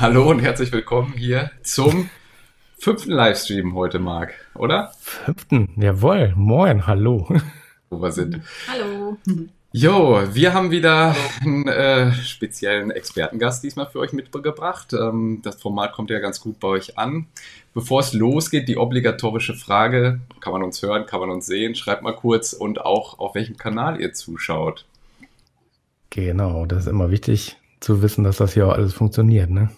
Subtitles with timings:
[0.00, 2.10] Hallo und herzlich willkommen hier zum
[2.78, 4.92] fünften Livestream heute, Marc, oder?
[5.00, 6.32] Fünften, jawohl.
[6.34, 7.28] Moin, hallo.
[7.90, 8.40] Wo wir sind.
[8.66, 9.16] Hallo.
[9.70, 14.92] Jo, wir haben wieder einen äh, speziellen Expertengast diesmal für euch mitgebracht.
[14.92, 17.28] Ähm, das Format kommt ja ganz gut bei euch an.
[17.72, 22.02] Bevor es losgeht, die obligatorische Frage, kann man uns hören, kann man uns sehen, schreibt
[22.02, 24.86] mal kurz und auch auf welchem Kanal ihr zuschaut.
[26.10, 29.70] Genau, das ist immer wichtig zu wissen, dass das hier auch alles funktioniert, ne?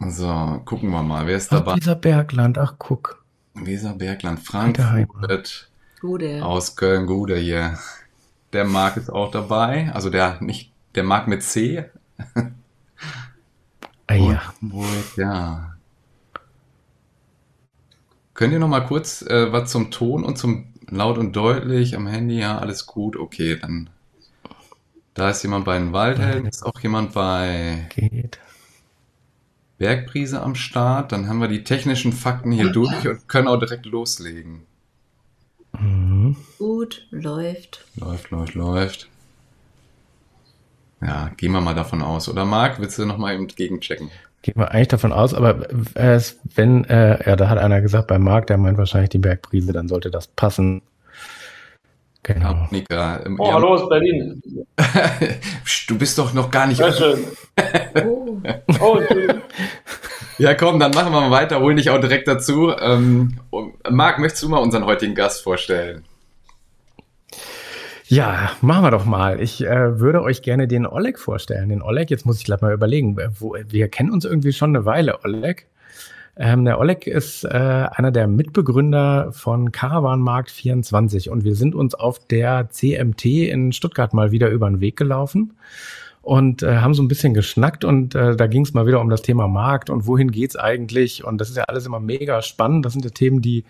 [0.00, 1.74] So, gucken wir mal, wer ist Ach, dabei?
[1.74, 3.24] dieser Bergland, ach guck.
[3.54, 4.40] Weserbergland.
[4.40, 5.70] Frankfurt,
[6.00, 6.44] Gute.
[6.44, 7.78] aus Köln, Gude hier.
[8.52, 11.84] Der Marc ist auch dabei, also der nicht, der Marc mit C.
[14.06, 14.54] Ah, ja.
[14.60, 15.76] Hamburg, ja.
[18.34, 22.06] Könnt ihr noch mal kurz äh, was zum Ton und zum laut und deutlich am
[22.06, 22.38] Handy?
[22.40, 23.16] Ja, alles gut.
[23.16, 23.90] Okay, dann.
[25.14, 28.40] Da ist jemand bei den Waldhelden, ist auch jemand bei Geht.
[29.84, 31.12] Bergprise am Start.
[31.12, 34.62] Dann haben wir die technischen Fakten hier durch und können auch direkt loslegen.
[35.78, 36.36] Mhm.
[36.58, 37.84] Gut, läuft.
[37.96, 39.08] Läuft, läuft, läuft.
[41.02, 42.30] Ja, gehen wir mal davon aus.
[42.30, 44.10] Oder Marc, willst du noch mal eben gegenchecken?
[44.40, 45.66] Gehen wir eigentlich davon aus, aber
[46.54, 49.88] wenn, äh, ja, da hat einer gesagt, bei Marc, der meint wahrscheinlich die Bergprise, dann
[49.88, 50.80] sollte das passen.
[52.24, 52.68] Genau.
[52.72, 54.42] Ähm, Oh, hallo aus Berlin.
[55.86, 57.24] Du bist doch noch gar nicht Sehr schön.
[58.06, 58.40] Oh,
[58.80, 59.00] Oh.
[60.38, 62.72] Ja, komm, dann machen wir mal weiter, hol dich auch direkt dazu.
[62.76, 63.38] Ähm,
[63.88, 66.04] Marc, möchtest du mal unseren heutigen Gast vorstellen?
[68.06, 69.40] Ja, machen wir doch mal.
[69.40, 71.68] Ich äh, würde euch gerne den Oleg vorstellen.
[71.68, 74.84] Den Oleg, jetzt muss ich gleich mal überlegen, wo, wir kennen uns irgendwie schon eine
[74.84, 75.66] Weile, Oleg.
[76.36, 81.94] Ähm, der Oleg ist äh, einer der Mitbegründer von Caravanmarkt 24 und wir sind uns
[81.94, 85.54] auf der CMT in Stuttgart mal wieder über den Weg gelaufen
[86.24, 89.10] und äh, haben so ein bisschen geschnackt und äh, da ging es mal wieder um
[89.10, 92.84] das Thema Markt und wohin geht's eigentlich und das ist ja alles immer mega spannend.
[92.84, 93.64] Das sind ja Themen, die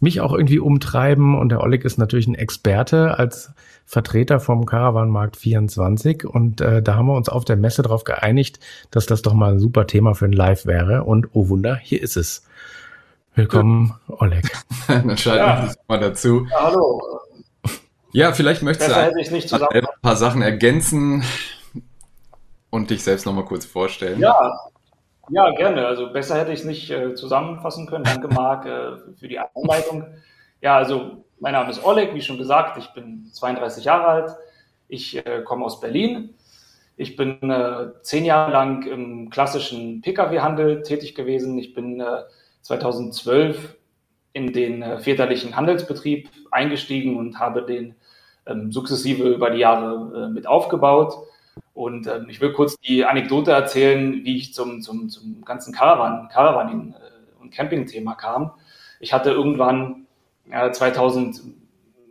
[0.00, 3.52] mich auch irgendwie umtreiben und der Oleg ist natürlich ein Experte als
[3.86, 8.58] Vertreter vom Caravanmarkt 24 und äh, da haben wir uns auf der Messe darauf geeinigt,
[8.90, 12.02] dass das doch mal ein super Thema für ein Live wäre und oh Wunder, hier
[12.02, 12.44] ist es.
[13.36, 14.50] Willkommen, Oleg.
[14.88, 15.56] dann schalten Ja.
[15.58, 16.46] wir uns mal dazu.
[16.50, 17.00] Ja, hallo.
[18.12, 19.12] Ja, vielleicht möchtest Besser
[19.60, 21.22] du ein paar Sachen ergänzen
[22.70, 24.20] und dich selbst noch mal kurz vorstellen.
[24.20, 24.52] Ja,
[25.30, 25.86] ja, gerne.
[25.86, 28.04] Also besser hätte ich es nicht äh, zusammenfassen können.
[28.04, 30.06] Danke, Marc, äh, für die Anleitung.
[30.60, 32.78] Ja, also mein Name ist Oleg, wie schon gesagt.
[32.78, 34.36] Ich bin 32 Jahre alt.
[34.88, 36.34] Ich äh, komme aus Berlin.
[36.96, 41.58] Ich bin äh, zehn Jahre lang im klassischen Pkw-Handel tätig gewesen.
[41.58, 42.24] Ich bin äh,
[42.62, 43.76] 2012
[44.32, 47.94] in den äh, väterlichen Handelsbetrieb eingestiegen und habe den
[48.46, 51.14] ähm, sukzessive über die Jahre äh, mit aufgebaut.
[51.74, 56.28] Und ähm, ich will kurz die Anekdote erzählen, wie ich zum, zum, zum ganzen Caravan,
[56.28, 58.52] Caravaning äh, und Camping-Thema kam.
[58.98, 60.06] Ich hatte irgendwann
[60.50, 61.42] äh, 2000,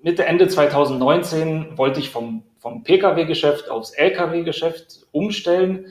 [0.01, 5.87] Mitte, Ende 2019 wollte ich vom, vom Pkw-Geschäft aufs Lkw-Geschäft umstellen.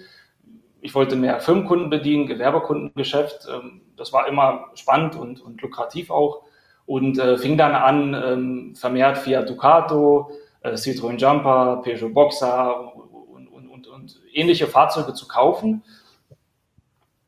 [0.81, 3.49] Ich wollte mehr Firmenkunden bedienen, Gewerbekundengeschäft.
[3.53, 6.43] Ähm, das war immer spannend und, und lukrativ auch.
[6.87, 10.31] Und äh, fing dann an, ähm, vermehrt Fiat Ducato,
[10.63, 15.83] äh, Citroën Jumper, Peugeot Boxer und, und, und, und ähnliche Fahrzeuge zu kaufen.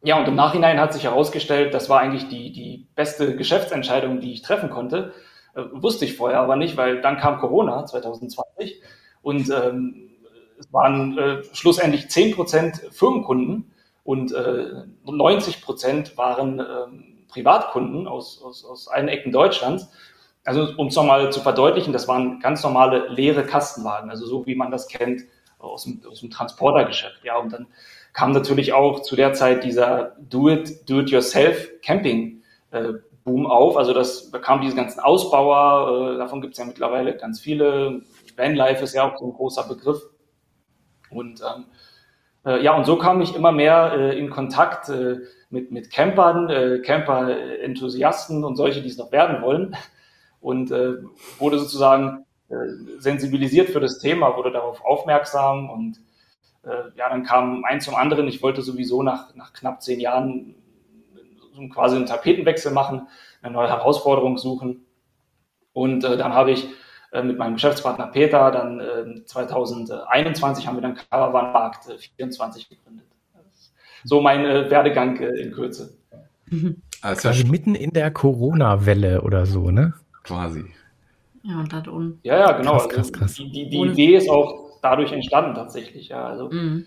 [0.02, 4.32] Ja, und im Nachhinein hat sich herausgestellt, das war eigentlich die, die beste Geschäftsentscheidung, die
[4.32, 5.12] ich treffen konnte.
[5.54, 8.80] Äh, wusste ich vorher aber nicht, weil dann kam Corona 2020
[9.22, 10.10] und ähm,
[10.58, 13.72] es waren äh, schlussendlich 10% Firmenkunden
[14.04, 19.88] und äh, 90% waren ähm, Privatkunden aus, aus, aus allen Ecken Deutschlands.
[20.44, 24.54] Also um es nochmal zu verdeutlichen, das waren ganz normale leere Kastenwagen, also so wie
[24.54, 25.22] man das kennt
[25.60, 27.24] aus dem, aus dem Transportergeschäft.
[27.24, 27.66] Ja, und dann
[28.12, 32.94] kam natürlich auch zu der Zeit dieser Do-it, Do-it-yourself Camping äh,
[33.24, 33.76] Boom auf.
[33.76, 38.02] Also das da kamen diese ganzen Ausbauer, äh, davon gibt es ja mittlerweile ganz viele.
[38.36, 40.02] Vanlife ist ja auch so ein großer Begriff.
[41.10, 41.66] Und ähm,
[42.46, 45.18] äh, ja, und so kam ich immer mehr äh, in Kontakt äh,
[45.50, 49.76] mit, mit Campern, äh, Camper-Enthusiasten und solche, die es noch werden wollen.
[50.40, 50.94] Und äh,
[51.38, 52.24] wurde sozusagen
[52.98, 56.00] sensibilisiert für das Thema, wurde darauf aufmerksam und
[56.64, 58.28] äh, ja, dann kam eins zum anderen.
[58.28, 60.54] Ich wollte sowieso nach, nach knapp zehn Jahren
[61.54, 63.06] so quasi einen Tapetenwechsel machen,
[63.42, 64.84] eine neue Herausforderung suchen.
[65.72, 66.68] Und äh, dann habe ich
[67.12, 72.68] äh, mit meinem Geschäftspartner Peter dann äh, 2021 haben wir dann Caravan Markt äh, 24
[72.68, 73.06] gegründet.
[73.32, 73.72] Das ist
[74.04, 75.96] so mein äh, Werdegang äh, in Kürze.
[77.00, 79.94] Also Quasi mitten in der Corona-Welle oder so, ne?
[80.22, 80.64] quasi.
[81.42, 82.20] Ja, und das un.
[82.22, 82.72] Ja, ja, genau.
[82.72, 83.34] Krass, Also krass, krass.
[83.34, 86.08] Die, die, die Idee ist auch dadurch entstanden tatsächlich.
[86.08, 86.86] Ja, also Mhm.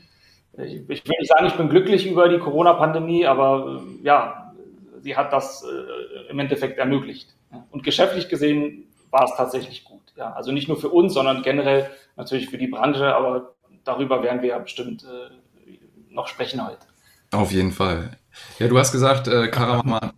[0.58, 4.54] ich, ich will nicht sagen, ich bin glücklich über die Corona-Pandemie, aber äh, ja,
[5.02, 7.36] sie hat das äh, im Endeffekt ermöglicht.
[7.72, 10.02] Und geschäftlich gesehen war es tatsächlich gut.
[10.16, 13.54] Ja, also nicht nur für uns, sondern generell natürlich für die Branche, aber
[13.84, 15.74] darüber werden wir ja bestimmt äh,
[16.10, 16.86] noch sprechen heute.
[17.32, 18.18] Auf jeden Fall.
[18.60, 20.12] Ja, du hast gesagt, äh, Karaman.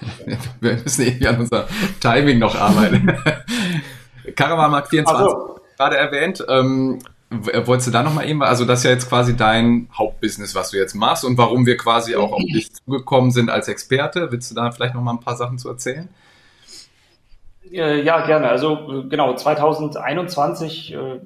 [0.60, 1.68] wir müssen irgendwie an unser
[2.00, 3.12] Timing noch arbeiten.
[4.36, 5.60] Caravan Mark 24, also.
[5.76, 6.44] gerade erwähnt.
[6.48, 6.98] Ähm,
[7.30, 10.78] wolltest du da nochmal eben, also das ist ja jetzt quasi dein Hauptbusiness, was du
[10.78, 14.32] jetzt machst und warum wir quasi auch auf dich zugekommen sind als Experte.
[14.32, 16.08] Willst du da vielleicht nochmal ein paar Sachen zu erzählen?
[17.70, 18.48] Äh, ja, gerne.
[18.48, 21.20] Also genau, 2021 äh,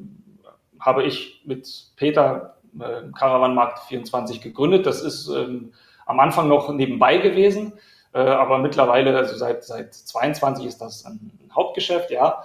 [0.78, 1.66] habe ich mit
[1.96, 4.86] Peter äh, Caravanmarkt 24 gegründet.
[4.86, 5.72] Das ist ähm,
[6.04, 7.72] am Anfang noch nebenbei gewesen,
[8.14, 12.44] äh, aber mittlerweile, also seit, seit 22 ist das ein Hauptgeschäft, ja.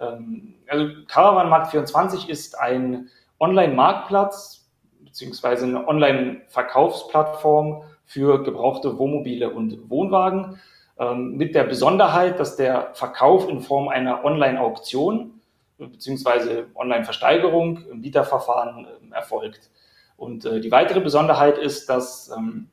[0.00, 3.08] Ähm, also Caravanmarkt 24 ist ein
[3.38, 4.66] Online-Marktplatz
[5.00, 10.60] beziehungsweise eine Online-Verkaufsplattform für gebrauchte Wohnmobile und Wohnwagen
[10.98, 15.40] ähm, mit der Besonderheit, dass der Verkauf in Form einer Online-Auktion
[15.78, 19.70] beziehungsweise Online-Versteigerung im Bieterverfahren äh, erfolgt.
[20.16, 22.68] Und äh, die weitere Besonderheit ist, dass ähm,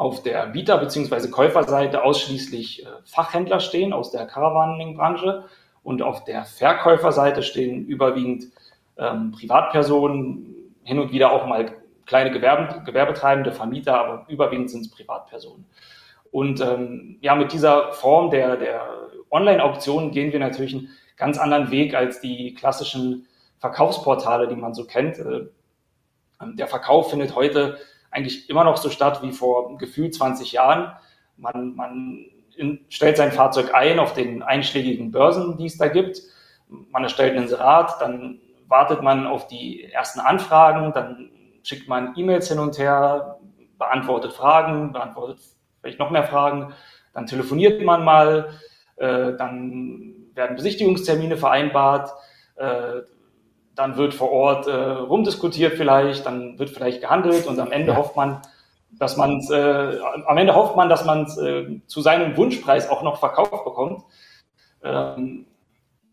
[0.00, 1.28] auf der Bieter- bzw.
[1.28, 5.44] Käuferseite ausschließlich äh, Fachhändler stehen aus der Caravaning-Branche
[5.82, 8.46] und auf der Verkäuferseite stehen überwiegend
[8.96, 11.76] ähm, Privatpersonen, hin und wieder auch mal
[12.06, 15.66] kleine Gewerbe, Gewerbetreibende, Vermieter, aber überwiegend sind es Privatpersonen.
[16.32, 18.80] Und ähm, ja, mit dieser Form der, der
[19.30, 20.88] Online-Auktionen gehen wir natürlich einen
[21.18, 23.26] ganz anderen Weg als die klassischen
[23.58, 25.18] Verkaufsportale, die man so kennt.
[25.18, 25.48] Äh,
[26.54, 27.76] der Verkauf findet heute
[28.10, 30.92] eigentlich immer noch so statt wie vor gefühlt 20 Jahren.
[31.36, 32.26] Man, man
[32.56, 36.20] in, stellt sein Fahrzeug ein auf den einschlägigen Börsen, die es da gibt.
[36.68, 41.30] Man erstellt ein Inserat, dann wartet man auf die ersten Anfragen, dann
[41.62, 43.38] schickt man E-Mails hin und her,
[43.78, 45.40] beantwortet Fragen, beantwortet
[45.80, 46.72] vielleicht noch mehr Fragen,
[47.12, 48.50] dann telefoniert man mal,
[48.96, 52.12] äh, dann werden Besichtigungstermine vereinbart,
[52.56, 53.00] äh,
[53.80, 57.96] dann wird vor Ort äh, rumdiskutiert vielleicht, dann wird vielleicht gehandelt und am Ende ja.
[57.96, 58.42] hofft man,
[58.90, 63.18] dass man äh, am Ende hofft man, dass man äh, zu seinem Wunschpreis auch noch
[63.18, 64.04] verkauft bekommt.
[64.84, 65.46] Ähm,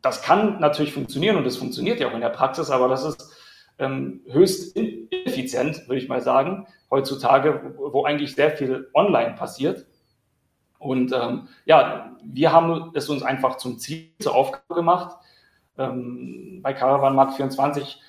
[0.02, 3.34] das kann natürlich funktionieren und es funktioniert ja auch in der Praxis, aber das ist
[3.80, 9.86] ähm, höchst ineffizient, würde ich mal sagen, heutzutage, wo, wo eigentlich sehr viel online passiert.
[10.80, 15.18] Und ähm, ja, wir haben es uns einfach zum Ziel, zur Aufgabe gemacht,
[15.78, 18.02] ähm, bei Caravan Markt 24,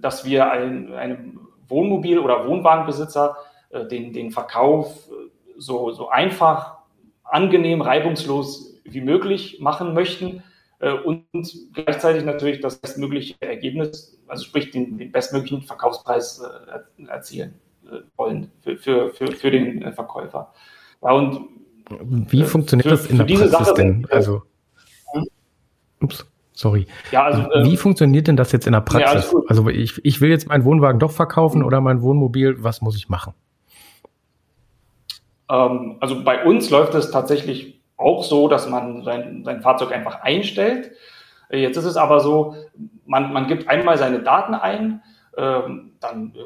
[0.00, 3.36] dass wir ein, einem Wohnmobil- oder Wohnwagenbesitzer
[3.70, 6.78] äh, den, den Verkauf äh, so, so einfach,
[7.24, 10.42] angenehm, reibungslos wie möglich machen möchten
[10.80, 11.24] äh, und
[11.72, 16.42] gleichzeitig natürlich das bestmögliche Ergebnis, also sprich den, den bestmöglichen Verkaufspreis
[17.08, 17.54] erzielen
[18.16, 20.52] wollen für, für, für, für den Verkäufer.
[21.02, 21.48] Ja, und
[22.00, 24.06] wie funktioniert das in der Praxis Sache, denn?
[24.10, 24.42] Also,
[25.12, 25.26] hm?
[26.00, 26.26] ups.
[26.60, 26.86] Sorry.
[27.10, 29.32] Ja, also, Wie ähm, funktioniert denn das jetzt in der Praxis?
[29.32, 32.62] Ja, also ich, ich will jetzt meinen Wohnwagen doch verkaufen oder mein Wohnmobil.
[32.62, 33.32] Was muss ich machen?
[35.48, 40.20] Ähm, also bei uns läuft es tatsächlich auch so, dass man sein, sein Fahrzeug einfach
[40.20, 40.92] einstellt.
[41.48, 42.54] Äh, jetzt ist es aber so,
[43.06, 45.02] man, man gibt einmal seine Daten ein,
[45.38, 46.40] ähm, dann äh,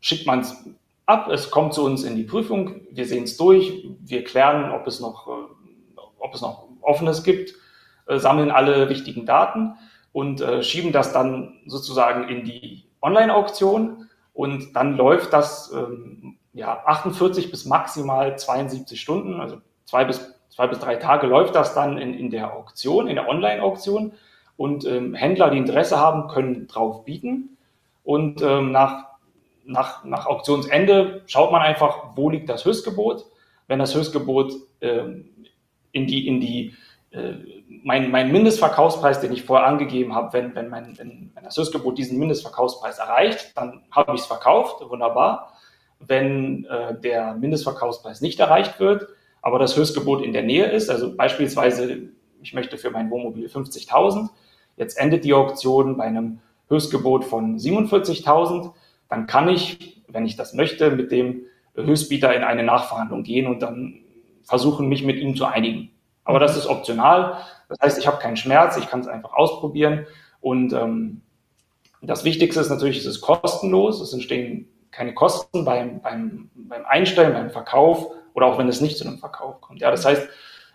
[0.00, 0.62] schickt man es
[1.06, 4.86] ab, es kommt zu uns in die Prüfung, wir sehen es durch, wir klären, ob
[4.86, 7.54] es noch, äh, ob es noch Offenes gibt
[8.06, 9.74] äh, sammeln alle wichtigen Daten
[10.12, 14.08] und äh, schieben das dann sozusagen in die Online-Auktion.
[14.32, 20.68] Und dann läuft das ähm, ja 48 bis maximal 72 Stunden, also zwei bis zwei
[20.68, 24.12] bis drei Tage läuft das dann in, in der Auktion, in der Online-Auktion.
[24.56, 27.56] Und ähm, Händler, die Interesse haben, können drauf bieten.
[28.04, 29.14] Und ähm, nach
[29.64, 33.24] nach, nach Auktionsende schaut man einfach, wo liegt das Höchstgebot.
[33.66, 35.30] Wenn das Höchstgebot ähm,
[35.92, 36.74] in die, in die
[37.10, 37.34] äh,
[37.84, 42.18] mein, mein Mindestverkaufspreis, den ich vorher angegeben habe, wenn, wenn, mein, wenn, das Höchstgebot diesen
[42.18, 45.52] Mindestverkaufspreis erreicht, dann habe ich es verkauft, wunderbar.
[46.00, 49.06] Wenn äh, der Mindestverkaufspreis nicht erreicht wird,
[49.42, 52.08] aber das Höchstgebot in der Nähe ist, also beispielsweise,
[52.42, 54.30] ich möchte für mein Wohnmobil 50.000,
[54.76, 58.72] jetzt endet die Auktion bei einem Höchstgebot von 47.000,
[59.10, 61.42] dann kann ich, wenn ich das möchte, mit dem
[61.74, 64.00] Höchstbieter in eine Nachverhandlung gehen und dann
[64.42, 65.90] versuchen, mich mit ihm zu einigen.
[66.24, 67.38] Aber das ist optional.
[67.74, 70.06] Das heißt, ich habe keinen Schmerz, ich kann es einfach ausprobieren.
[70.40, 71.22] Und ähm,
[72.02, 74.00] das Wichtigste ist natürlich, es ist kostenlos.
[74.00, 78.96] Es entstehen keine Kosten beim, beim, beim Einstellen, beim Verkauf oder auch wenn es nicht
[78.96, 79.80] zu einem Verkauf kommt.
[79.80, 80.28] Ja, das heißt,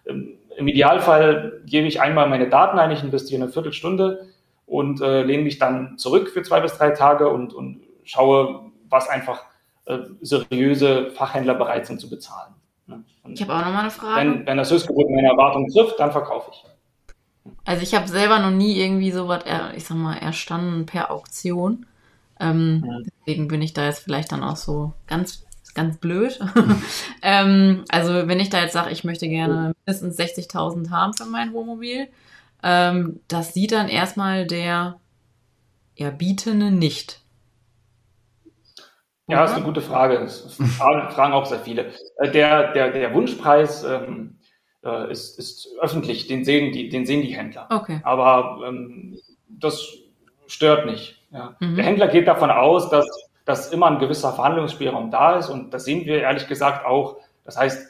[0.08, 4.28] ähm, im Idealfall gebe ich einmal meine Daten ein, ich investiere eine Viertelstunde
[4.66, 9.08] und äh, lehne mich dann zurück für zwei bis drei Tage und, und schaue, was
[9.08, 9.46] einfach
[9.86, 12.56] äh, seriöse Fachhändler bereit sind zu bezahlen.
[12.88, 13.04] Ne?
[13.34, 14.20] ich habe auch noch mal eine Frage.
[14.20, 16.66] Wenn, wenn das Höchstgebot meine Erwartungen trifft, dann verkaufe ich.
[17.66, 19.44] Also ich habe selber noch nie irgendwie so was,
[19.76, 21.86] ich sag mal, erstanden per Auktion.
[22.40, 23.00] Ähm, ja.
[23.26, 26.40] Deswegen bin ich da jetzt vielleicht dann auch so ganz, ganz blöd.
[27.22, 31.54] ähm, also wenn ich da jetzt sage, ich möchte gerne mindestens 60.000 haben für mein
[31.54, 32.08] Wohnmobil,
[32.64, 35.00] ähm, das sieht dann erstmal der
[35.96, 37.22] Erbietende nicht.
[39.28, 40.20] Ja, ist eine gute Frage.
[40.20, 41.92] Das fragen auch sehr viele.
[42.18, 44.39] Äh, der, der, der Wunschpreis ähm,
[44.84, 47.68] äh, ist, ist öffentlich, den sehen die, den sehen die Händler.
[47.70, 48.00] Okay.
[48.04, 49.18] Aber ähm,
[49.48, 49.88] das
[50.48, 51.22] stört nicht.
[51.32, 51.56] Ja.
[51.60, 51.76] Mhm.
[51.76, 53.06] Der Händler geht davon aus, dass,
[53.46, 57.18] dass immer ein gewisser Verhandlungsspielraum da ist und das sehen wir ehrlich gesagt auch.
[57.46, 57.88] Das heißt,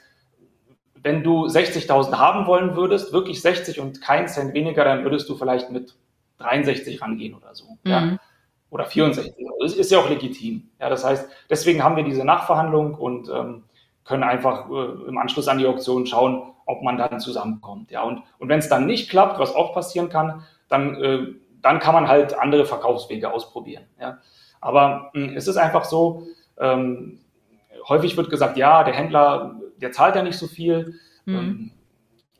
[1.01, 5.35] wenn du 60.000 haben wollen würdest, wirklich 60 und kein Cent weniger, dann würdest du
[5.35, 5.95] vielleicht mit
[6.39, 7.65] 63 rangehen oder so.
[7.83, 7.91] Mhm.
[7.91, 8.19] Ja
[8.69, 9.33] oder 64.
[9.61, 10.69] Das ist ja auch legitim.
[10.79, 13.63] Ja, das heißt, deswegen haben wir diese Nachverhandlung und ähm,
[14.05, 17.89] können einfach äh, im Anschluss an die Auktion schauen, ob man dann zusammenkommt.
[17.89, 21.27] Ja, und, und wenn es dann nicht klappt, was auch passieren kann, dann, äh,
[21.61, 23.85] dann kann man halt andere Verkaufswege ausprobieren.
[23.99, 24.19] Ja.
[24.61, 26.27] Aber mh, hm, es ist einfach so,
[26.59, 27.21] ähm,
[27.87, 30.99] häufig wird gesagt, ja, der Händler, der zahlt ja nicht so viel.
[31.25, 31.35] Mhm.
[31.35, 31.71] Ähm,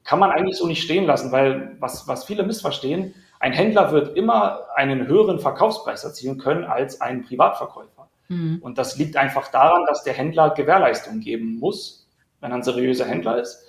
[0.03, 4.15] kann man eigentlich so nicht stehen lassen, weil was, was viele missverstehen, ein Händler wird
[4.15, 8.09] immer einen höheren Verkaufspreis erzielen können als ein Privatverkäufer.
[8.27, 8.59] Mhm.
[8.62, 12.07] Und das liegt einfach daran, dass der Händler Gewährleistung geben muss,
[12.41, 13.65] wenn er ein seriöser Händler ist.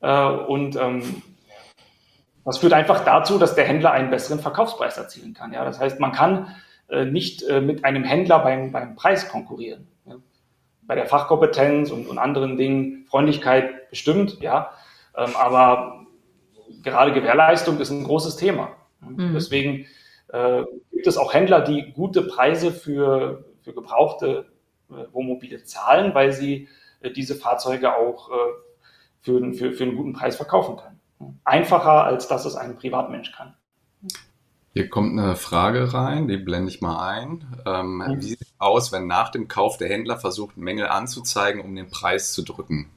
[0.00, 1.22] Äh, und ähm,
[2.44, 5.52] das führt einfach dazu, dass der Händler einen besseren Verkaufspreis erzielen kann.
[5.52, 5.64] Ja?
[5.64, 6.54] Das heißt, man kann
[6.88, 9.86] äh, nicht äh, mit einem Händler beim, beim Preis konkurrieren.
[10.06, 10.14] Ja?
[10.82, 14.70] Bei der Fachkompetenz und, und anderen Dingen, Freundlichkeit bestimmt, ja.
[15.16, 16.06] Ähm, aber
[16.82, 18.70] gerade Gewährleistung ist ein großes Thema.
[19.00, 19.34] Mhm.
[19.34, 19.86] Deswegen
[20.28, 20.62] äh,
[20.92, 24.46] gibt es auch Händler, die gute Preise für, für gebrauchte
[24.90, 26.68] äh, Wohnmobile zahlen, weil sie
[27.00, 28.30] äh, diese Fahrzeuge auch
[29.20, 31.38] für, für, für einen guten Preis verkaufen können.
[31.44, 33.54] Einfacher, als dass es ein Privatmensch kann.
[34.74, 37.44] Hier kommt eine Frage rein, die blende ich mal ein.
[37.66, 38.16] Ähm, mhm.
[38.18, 41.90] Wie sieht es aus, wenn nach dem Kauf der Händler versucht, Mängel anzuzeigen, um den
[41.90, 42.90] Preis zu drücken?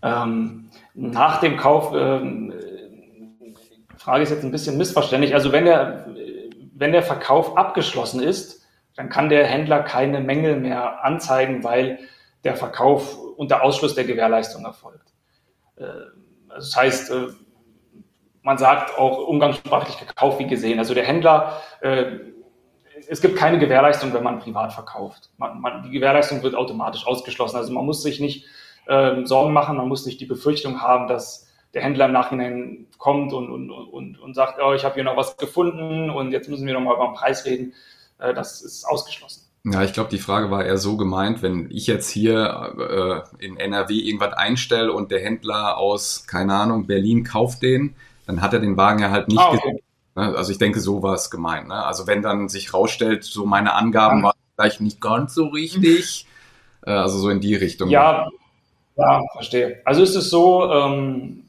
[0.00, 2.52] Ähm, nach dem Kauf ähm,
[4.02, 5.34] Frage ist jetzt ein bisschen missverständlich.
[5.34, 6.08] Also wenn der,
[6.74, 8.66] wenn der Verkauf abgeschlossen ist,
[8.96, 12.00] dann kann der Händler keine Mängel mehr anzeigen, weil
[12.44, 15.12] der Verkauf unter Ausschluss der Gewährleistung erfolgt.
[15.76, 15.86] Äh,
[16.48, 17.28] das heißt, äh,
[18.42, 20.78] man sagt auch umgangssprachlich gekauft wie gesehen.
[20.78, 22.18] Also der Händler, äh,
[23.08, 25.30] es gibt keine Gewährleistung, wenn man privat verkauft.
[25.84, 27.56] Die Gewährleistung wird automatisch ausgeschlossen.
[27.56, 28.46] Also man muss sich nicht
[28.86, 33.32] äh, Sorgen machen, man muss nicht die Befürchtung haben, dass der Händler im Nachhinein kommt
[33.32, 36.66] und, und, und, und sagt, oh, ich habe hier noch was gefunden und jetzt müssen
[36.66, 37.72] wir noch mal über den Preis reden.
[38.18, 39.41] Das ist ausgeschlossen.
[39.64, 43.56] Ja, ich glaube, die Frage war eher so gemeint, wenn ich jetzt hier äh, in
[43.56, 47.94] NRW irgendwas einstelle und der Händler aus, keine Ahnung, Berlin kauft den,
[48.26, 49.82] dann hat er den Wagen ja halt nicht ah, okay.
[50.16, 50.36] Ne?
[50.36, 51.68] Also ich denke, so war es gemeint.
[51.68, 51.74] Ne?
[51.74, 54.24] Also wenn dann sich rausstellt, so meine Angaben ja.
[54.24, 56.26] waren vielleicht nicht ganz so richtig,
[56.84, 57.88] äh, also so in die Richtung.
[57.88, 58.28] Ja,
[58.96, 59.80] ja, verstehe.
[59.84, 61.44] Also ist es so, ähm,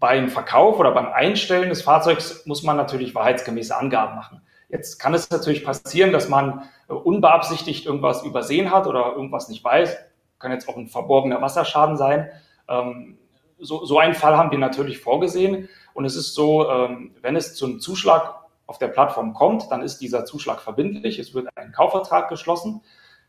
[0.00, 4.42] beim Verkauf oder beim Einstellen des Fahrzeugs muss man natürlich wahrheitsgemäße Angaben machen.
[4.68, 9.96] Jetzt kann es natürlich passieren, dass man unbeabsichtigt irgendwas übersehen hat oder irgendwas nicht weiß.
[10.38, 12.30] Kann jetzt auch ein verborgener Wasserschaden sein.
[12.68, 13.18] Ähm,
[13.58, 15.68] so, so einen Fall haben wir natürlich vorgesehen.
[15.94, 18.34] Und es ist so, ähm, wenn es zum Zuschlag
[18.66, 21.18] auf der Plattform kommt, dann ist dieser Zuschlag verbindlich.
[21.18, 22.82] Es wird ein Kaufvertrag geschlossen.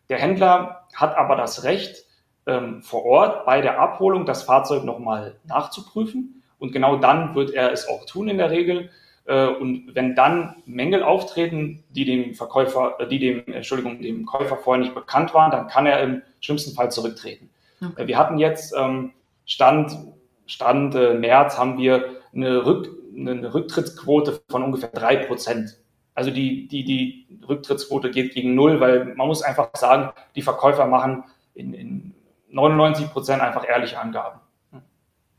[0.10, 2.06] Der Händler hat aber das Recht,
[2.48, 7.72] ähm, vor Ort bei der Abholung das Fahrzeug nochmal nachzuprüfen und genau dann wird er
[7.72, 8.90] es auch tun in der Regel.
[9.26, 14.58] Äh, und wenn dann Mängel auftreten, die dem Verkäufer, äh, die dem, Entschuldigung, dem Käufer
[14.58, 17.50] vorher nicht bekannt waren, dann kann er im schlimmsten Fall zurücktreten.
[17.82, 18.04] Okay.
[18.04, 19.14] Äh, wir hatten jetzt ähm,
[19.46, 19.98] Stand,
[20.46, 25.78] Stand März haben wir eine, Rück, eine Rücktrittsquote von ungefähr drei Prozent.
[26.14, 30.86] Also die, die, die Rücktrittsquote geht gegen null, weil man muss einfach sagen, die Verkäufer
[30.88, 32.16] machen in, in
[32.50, 34.40] 99 Prozent einfach ehrliche Angaben.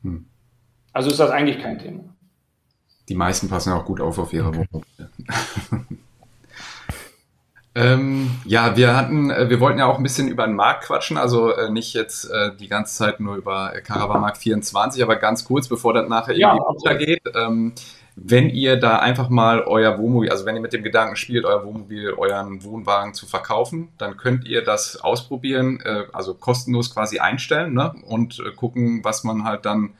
[0.03, 0.27] Hm.
[0.93, 2.03] Also ist das eigentlich kein Thema.
[3.09, 4.65] Die meisten passen ja auch gut auf auf ihre okay.
[4.71, 4.85] Wohnung.
[7.75, 11.17] ähm, ja, wir hatten, äh, wir wollten ja auch ein bisschen über den Markt quatschen,
[11.17, 15.67] also äh, nicht jetzt äh, die ganze Zeit nur über Caravanmarkt 24, aber ganz kurz,
[15.67, 17.21] bevor das nachher ja, irgendwie runtergeht.
[17.33, 17.73] Ähm,
[18.19, 21.63] wenn ihr da einfach mal euer Wohnmobil, also wenn ihr mit dem Gedanken spielt, euer
[21.63, 27.75] Wohnmobil, euren Wohnwagen zu verkaufen, dann könnt ihr das ausprobieren, äh, also kostenlos quasi einstellen
[27.75, 27.93] ne?
[28.07, 29.93] und äh, gucken, was man halt dann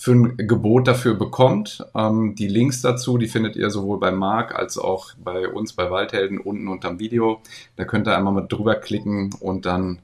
[0.00, 1.84] für ein Gebot dafür bekommt.
[1.94, 5.90] Ähm, die Links dazu, die findet ihr sowohl bei Marc als auch bei uns bei
[5.90, 7.42] Waldhelden unten unterm Video.
[7.76, 9.98] Da könnt ihr einmal mal drüber klicken und dann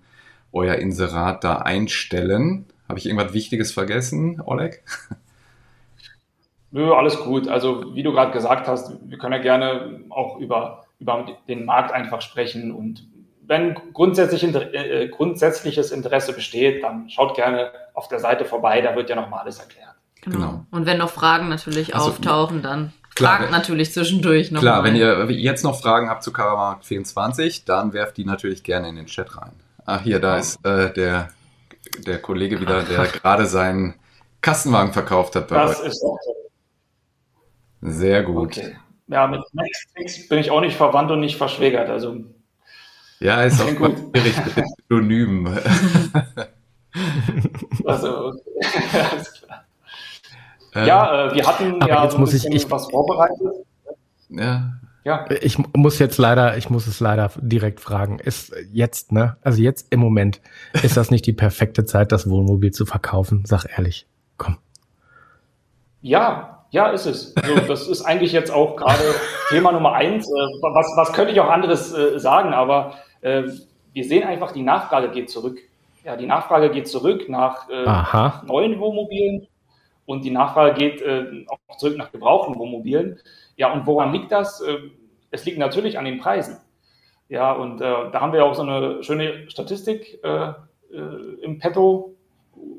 [0.52, 2.66] euer Inserat da einstellen.
[2.86, 4.82] Habe ich irgendwas Wichtiges vergessen, Oleg?
[6.72, 7.48] Nö, alles gut.
[7.48, 11.92] Also wie du gerade gesagt hast, wir können ja gerne auch über, über den Markt
[11.92, 13.08] einfach sprechen und
[13.46, 18.94] wenn grundsätzlich, äh, äh, grundsätzliches Interesse besteht, dann schaut gerne auf der Seite vorbei, da
[18.96, 19.94] wird ja nochmal alles erklärt.
[20.22, 20.36] Genau.
[20.36, 20.66] genau.
[20.70, 24.60] Und wenn noch Fragen natürlich also, auftauchen, dann klar, fragt natürlich zwischendurch noch.
[24.60, 24.88] Klar, mal.
[24.88, 28.96] wenn ihr jetzt noch Fragen habt zu Karamark 24, dann werft die natürlich gerne in
[28.96, 29.52] den Chat rein.
[29.84, 31.30] Ach, hier, da ist äh, der,
[32.04, 33.94] der Kollege wieder, der gerade seinen
[34.40, 35.48] Kastenwagen verkauft hat.
[35.48, 35.88] Bei das euch.
[35.88, 36.36] ist auch so.
[37.82, 38.58] Sehr gut.
[38.58, 38.76] Okay.
[39.08, 41.88] Ja, mit Max bin ich auch nicht verwandt und nicht verschwägert.
[41.88, 42.24] Also
[43.20, 44.64] ja, ist auch gut gerichtet.
[44.88, 45.46] Synonym.
[47.84, 48.40] also, okay.
[49.12, 49.64] alles klar.
[50.74, 53.66] Ähm, ja, äh, wir hatten ja jetzt so muss ich, ich, was vorbereitet.
[54.28, 54.72] Ja.
[55.04, 55.24] Ja.
[55.40, 58.18] Ich muss jetzt leider, ich muss es leider direkt fragen.
[58.18, 59.36] Ist jetzt, ne?
[59.42, 60.40] Also jetzt im Moment,
[60.82, 63.44] ist das nicht die perfekte Zeit, das Wohnmobil zu verkaufen?
[63.46, 64.08] Sag ehrlich.
[64.36, 64.58] Komm.
[66.02, 67.36] Ja, ja, ist es.
[67.36, 69.14] Also das ist eigentlich jetzt auch gerade
[69.48, 70.26] Thema Nummer eins.
[70.26, 72.52] Äh, was, was könnte ich auch anderes äh, sagen?
[72.52, 73.05] Aber äh,
[73.92, 75.58] wir sehen einfach, die Nachfrage geht zurück.
[76.04, 79.48] Ja, die Nachfrage geht zurück nach, nach neuen Wohnmobilen
[80.04, 81.02] und die Nachfrage geht
[81.48, 83.18] auch zurück nach gebrauchten Wohnmobilen.
[83.56, 84.62] Ja, und woran liegt das?
[85.32, 86.58] es liegt natürlich an den Preisen.
[87.28, 90.20] Ja, und da haben wir auch so eine schöne Statistik
[91.42, 92.14] im Petto.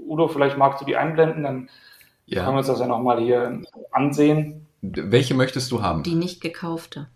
[0.08, 1.70] Udo, vielleicht magst du die einblenden, dann
[2.28, 2.44] ja.
[2.44, 3.62] Können wir uns das ja nochmal hier
[3.92, 4.68] ansehen.
[4.82, 6.04] Welche möchtest du haben?
[6.04, 7.08] Die nicht gekaufte.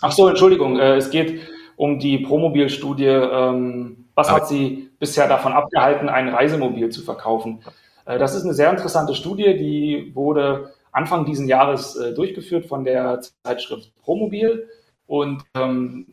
[0.00, 0.78] Ach so, Entschuldigung.
[0.78, 1.42] Äh, es geht
[1.76, 3.06] um die Promobil-Studie.
[3.06, 7.62] Ähm, was hat sie bisher davon abgehalten, ein Reisemobil zu verkaufen?
[8.04, 12.84] Äh, das ist eine sehr interessante Studie, die wurde Anfang diesen Jahres äh, durchgeführt von
[12.84, 14.68] der Zeitschrift Promobil
[15.06, 16.06] und ähm,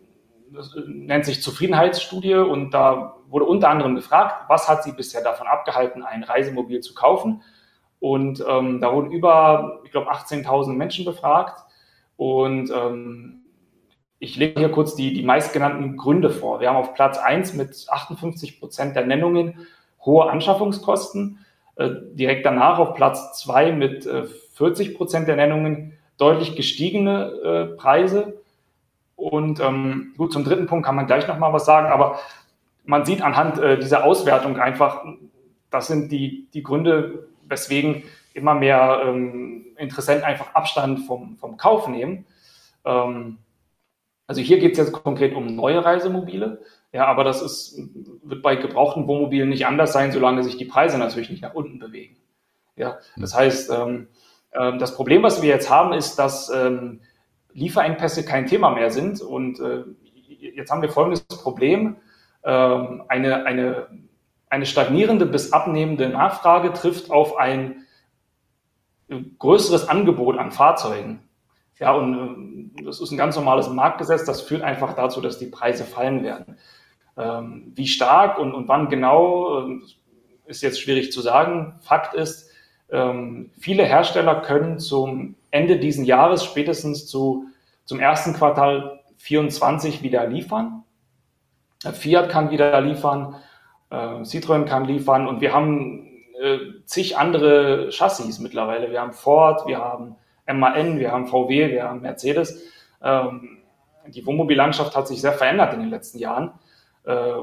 [0.52, 5.48] das nennt sich Zufriedenheitsstudie und da wurde unter anderem gefragt, was hat sie bisher davon
[5.48, 7.44] abgehalten, ein Reisemobil zu kaufen?
[8.00, 11.62] Und ähm, da wurden über, ich glaube, 18.000 Menschen befragt.
[12.18, 13.39] Und ähm,
[14.20, 16.60] ich lege hier kurz die, die meistgenannten Gründe vor.
[16.60, 19.68] Wir haben auf Platz 1 mit 58 Prozent der Nennungen
[20.06, 21.40] hohe Anschaffungskosten.
[21.76, 27.78] Äh, direkt danach auf Platz 2 mit äh, 40 Prozent der Nennungen deutlich gestiegene äh,
[27.78, 28.42] Preise.
[29.16, 32.20] Und ähm, gut, zum dritten Punkt kann man gleich nochmal was sagen, aber
[32.86, 35.06] man sieht anhand äh, dieser Auswertung einfach,
[35.70, 38.04] das sind die, die Gründe, weswegen
[38.34, 42.26] immer mehr ähm, Interessenten einfach Abstand vom, vom Kauf nehmen.
[42.84, 43.38] Ähm,
[44.30, 46.62] also hier geht es jetzt konkret um neue Reisemobile.
[46.94, 47.82] Ja, aber das ist,
[48.24, 51.80] wird bei gebrauchten Wohnmobilen nicht anders sein, solange sich die Preise natürlich nicht nach unten
[51.80, 52.18] bewegen.
[52.76, 54.08] Ja, das heißt, ähm,
[54.52, 57.02] äh, das Problem, was wir jetzt haben, ist, dass ähm,
[57.54, 59.20] Lieferengpässe kein Thema mehr sind.
[59.20, 59.84] Und äh,
[60.56, 61.98] jetzt haben wir folgendes Problem.
[62.44, 63.88] Ähm, eine, eine
[64.50, 67.86] eine stagnierende bis abnehmende Nachfrage trifft auf ein
[69.38, 71.29] größeres Angebot an Fahrzeugen.
[71.80, 75.48] Ja, und äh, das ist ein ganz normales Marktgesetz, das führt einfach dazu, dass die
[75.48, 76.58] Preise fallen werden.
[77.18, 79.80] Ähm, wie stark und, und wann genau, äh,
[80.46, 81.76] ist jetzt schwierig zu sagen.
[81.82, 82.50] Fakt ist,
[82.92, 87.46] ähm, viele Hersteller können zum Ende diesen Jahres spätestens zu,
[87.86, 90.84] zum ersten Quartal 24 wieder liefern.
[91.94, 93.36] Fiat kann wieder liefern,
[93.90, 96.08] äh, Citroën kann liefern und wir haben
[96.42, 98.92] äh, zig andere Chassis mittlerweile.
[98.92, 100.16] Wir haben Ford, wir haben
[100.54, 102.64] MAN, wir haben VW, wir haben Mercedes.
[103.02, 103.60] Ähm,
[104.08, 106.52] die Wohnmobillandschaft hat sich sehr verändert in den letzten Jahren.
[107.06, 107.34] Äh,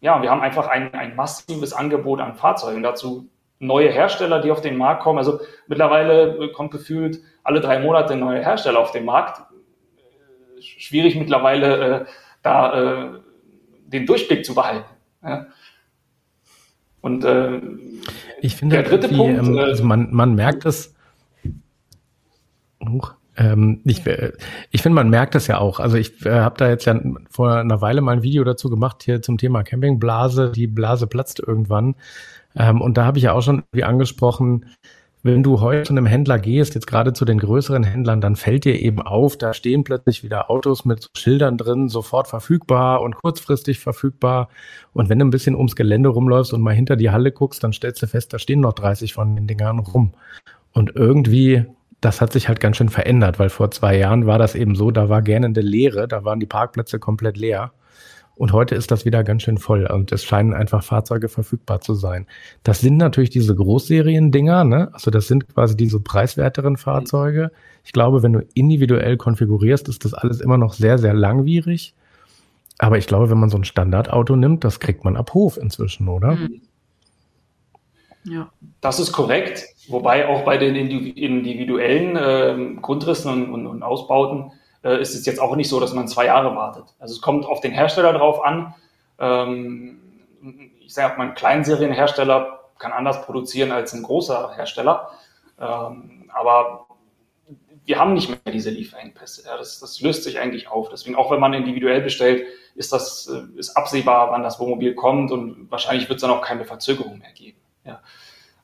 [0.00, 2.82] ja, wir haben einfach ein, ein massives Angebot an Fahrzeugen.
[2.82, 3.28] Dazu
[3.58, 5.18] neue Hersteller, die auf den Markt kommen.
[5.18, 9.42] Also mittlerweile kommt gefühlt alle drei Monate ein neuer Hersteller auf den Markt.
[10.60, 12.04] Schwierig mittlerweile äh,
[12.42, 13.20] da äh,
[13.86, 14.84] den Durchblick zu behalten.
[15.22, 15.46] Ja.
[17.00, 17.60] Und äh,
[18.40, 19.38] ich finde, der dritte Punkt.
[19.38, 20.93] Ähm, äh, also man, man merkt es.
[22.92, 24.32] Huch, ähm, ich, äh,
[24.70, 25.80] ich finde, man merkt es ja auch.
[25.80, 29.02] Also ich äh, habe da jetzt ja vor einer Weile mal ein Video dazu gemacht
[29.02, 30.52] hier zum Thema Campingblase.
[30.52, 31.96] Die Blase platzt irgendwann.
[32.56, 34.66] Ähm, und da habe ich ja auch schon wie angesprochen,
[35.24, 38.66] wenn du heute zu einem Händler gehst, jetzt gerade zu den größeren Händlern, dann fällt
[38.66, 43.78] dir eben auf, da stehen plötzlich wieder Autos mit Schildern drin, sofort verfügbar und kurzfristig
[43.78, 44.50] verfügbar.
[44.92, 47.72] Und wenn du ein bisschen ums Gelände rumläufst und mal hinter die Halle guckst, dann
[47.72, 50.12] stellst du fest, da stehen noch 30 von den Dingern rum.
[50.72, 51.64] Und irgendwie,
[52.00, 54.90] das hat sich halt ganz schön verändert, weil vor zwei Jahren war das eben so,
[54.90, 57.72] da war gähnende Leere, da waren die Parkplätze komplett leer.
[58.36, 61.94] Und heute ist das wieder ganz schön voll und es scheinen einfach Fahrzeuge verfügbar zu
[61.94, 62.26] sein.
[62.64, 64.90] Das sind natürlich diese Großserien-Dinger, ne?
[64.92, 67.52] Also das sind quasi diese preiswerteren Fahrzeuge.
[67.84, 71.94] Ich glaube, wenn du individuell konfigurierst, ist das alles immer noch sehr, sehr langwierig.
[72.78, 76.08] Aber ich glaube, wenn man so ein Standardauto nimmt, das kriegt man ab Hof inzwischen,
[76.08, 76.32] oder?
[76.32, 76.60] Mhm.
[78.24, 78.50] Ja.
[78.80, 79.64] Das ist korrekt.
[79.88, 85.40] Wobei auch bei den individuellen äh, Grundrissen und, und, und Ausbauten äh, ist es jetzt
[85.40, 86.84] auch nicht so, dass man zwei Jahre wartet.
[86.98, 88.74] Also es kommt auf den Hersteller drauf an.
[89.18, 90.00] Ähm,
[90.80, 95.10] ich sage mal, ein Kleinserienhersteller kann anders produzieren als ein großer Hersteller.
[95.60, 96.86] Ähm, aber
[97.84, 99.44] wir haben nicht mehr diese Lieferengpässe.
[99.46, 100.88] Ja, das, das, löst sich eigentlich auf.
[100.88, 105.30] Deswegen, auch wenn man individuell bestellt, ist das äh, ist absehbar, wann das Wohnmobil kommt
[105.30, 107.58] und wahrscheinlich wird es dann auch keine Verzögerung mehr geben.
[107.84, 108.00] Ja.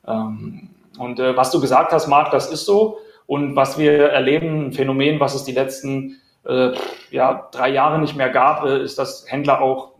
[0.07, 2.99] Ähm, und äh, was du gesagt hast, Marc, das ist so.
[3.25, 6.71] Und was wir erleben, ein Phänomen, was es die letzten äh,
[7.11, 9.93] ja, drei Jahre nicht mehr gab, äh, ist, dass Händler auch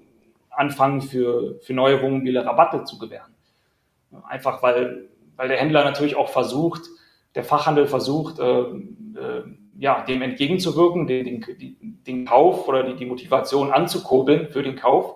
[0.49, 3.33] anfangen, für, für neue Wohnmobile Rabatte zu gewähren.
[4.27, 6.81] Einfach weil, weil der Händler natürlich auch versucht,
[7.35, 9.43] der Fachhandel versucht, äh, äh,
[9.77, 15.15] ja, dem entgegenzuwirken, den, den, den Kauf oder die, die Motivation anzukurbeln für den Kauf.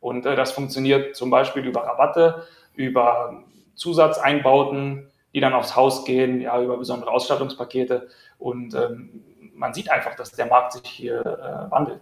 [0.00, 3.42] Und äh, das funktioniert zum Beispiel über Rabatte, über
[3.74, 8.08] Zusatzeinbauten, die dann aufs Haus gehen, ja, über besondere Ausstattungspakete.
[8.38, 9.22] Und ähm,
[9.54, 12.00] man sieht einfach, dass der Markt sich hier äh, wandelt.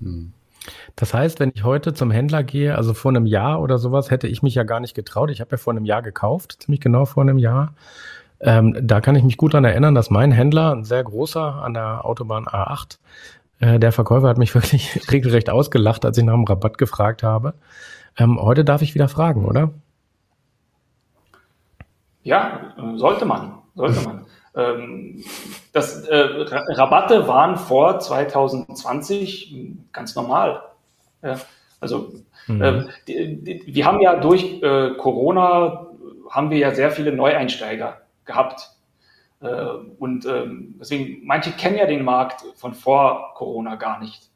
[0.00, 0.32] Hm.
[0.96, 4.26] Das heißt, wenn ich heute zum Händler gehe, also vor einem Jahr oder sowas, hätte
[4.26, 5.30] ich mich ja gar nicht getraut.
[5.30, 7.74] Ich habe ja vor einem Jahr gekauft, ziemlich genau vor einem Jahr.
[8.40, 11.74] Ähm, da kann ich mich gut daran erinnern, dass mein Händler, ein sehr großer an
[11.74, 12.98] der Autobahn A8,
[13.60, 17.54] äh, der Verkäufer hat mich wirklich regelrecht ausgelacht, als ich nach dem Rabatt gefragt habe.
[18.18, 19.70] Ähm, heute darf ich wieder fragen, oder?
[22.26, 24.26] Ja, sollte man, sollte man.
[24.58, 25.22] Ähm,
[25.74, 29.54] das, äh, Rabatte waren vor 2020
[29.92, 30.62] ganz normal.
[31.22, 31.36] Ja,
[31.78, 32.14] also
[32.46, 32.62] mhm.
[32.62, 35.88] äh, die, die, wir haben ja durch äh, Corona
[36.30, 38.70] haben wir ja sehr viele Neueinsteiger gehabt.
[39.42, 39.62] Äh,
[39.98, 44.30] und ähm, deswegen, manche kennen ja den Markt von vor Corona gar nicht.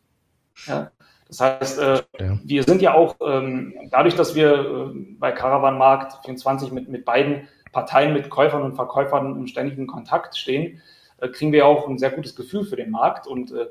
[0.66, 0.90] Ja?
[1.29, 2.38] Das heißt, äh, ja.
[2.44, 7.05] wir sind ja auch, ähm, dadurch, dass wir äh, bei Caravan Markt 24 mit, mit
[7.05, 10.80] beiden Parteien mit Käufern und Verkäufern im ständigen Kontakt stehen,
[11.18, 13.26] äh, kriegen wir auch ein sehr gutes Gefühl für den Markt.
[13.26, 13.66] Und äh,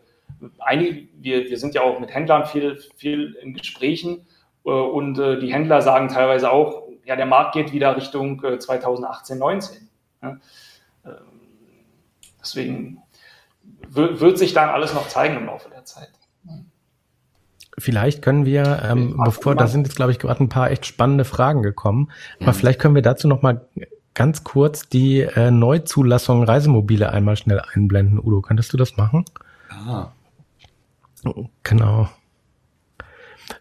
[0.60, 4.26] einige, wir, wir sind ja auch mit Händlern viel, viel in Gesprächen
[4.66, 9.90] äh, und die Händler sagen teilweise auch, ja, der Markt geht wieder Richtung 2018, 19.
[10.22, 10.42] Ähm,
[12.40, 13.02] deswegen
[13.88, 16.12] wird sich dann alles noch zeigen im Laufe der Zeit.
[17.78, 21.24] Vielleicht können wir, ähm, bevor, da sind jetzt, glaube ich, gerade ein paar echt spannende
[21.24, 23.62] Fragen gekommen, aber vielleicht können wir dazu noch mal
[24.14, 28.20] ganz kurz die äh, Neuzulassung Reisemobile einmal schnell einblenden.
[28.20, 29.24] Udo, könntest du das machen?
[29.70, 30.12] Ah.
[31.64, 32.10] Genau.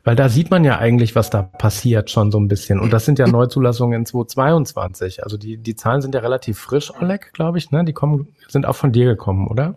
[0.05, 2.81] Weil da sieht man ja eigentlich, was da passiert schon so ein bisschen.
[2.81, 5.23] Und das sind ja Neuzulassungen in 2022.
[5.23, 7.71] Also die, die Zahlen sind ja relativ frisch, Oleg, glaube ich.
[7.71, 7.85] Ne?
[7.85, 9.77] Die kommen, sind auch von dir gekommen, oder?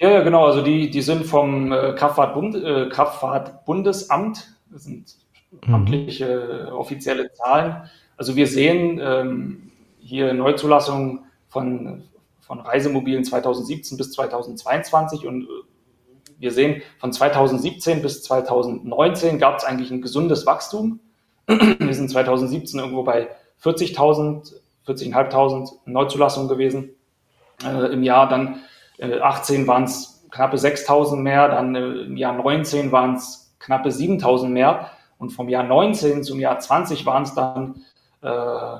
[0.00, 0.46] Ja, ja, genau.
[0.46, 4.48] Also die, die sind vom äh, Kraftfahrtbund, äh, Kraftfahrtbundesamt.
[4.70, 5.16] Das sind
[5.66, 5.74] mhm.
[5.74, 7.88] amtliche äh, offizielle Zahlen.
[8.16, 12.04] Also wir sehen ähm, hier Neuzulassungen von,
[12.40, 15.46] von Reisemobilen 2017 bis 2022 und äh,
[16.38, 21.00] wir sehen von 2017 bis 2019 gab es eigentlich ein gesundes Wachstum.
[21.48, 23.28] Wir sind 2017 irgendwo bei
[23.64, 24.54] 40.000,
[24.86, 26.90] 40.500 Neuzulassungen gewesen
[27.64, 28.28] äh, im Jahr.
[28.28, 28.60] Dann
[29.00, 34.90] 18 waren es knappe 6.000 mehr, dann im Jahr 19 waren es knappe 7.000 mehr
[35.18, 37.84] und vom Jahr 19 zum Jahr 20 waren es dann
[38.22, 38.78] äh,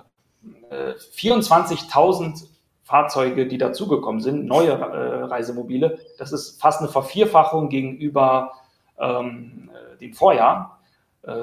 [0.71, 2.47] 24.000 äh,
[2.85, 5.99] Fahrzeuge, die dazugekommen sind, neue äh, Reisemobile.
[6.17, 8.53] Das ist fast eine Vervierfachung gegenüber
[8.99, 10.81] ähm, dem Vorjahr.
[11.23, 11.35] Äh,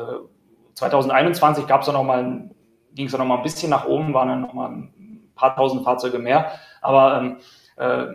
[0.74, 2.50] 2021 gab es noch mal,
[2.96, 5.84] ging es noch mal ein bisschen nach oben, waren dann noch mal ein paar tausend
[5.84, 6.52] Fahrzeuge mehr.
[6.82, 7.38] Aber ähm,
[7.76, 8.08] äh,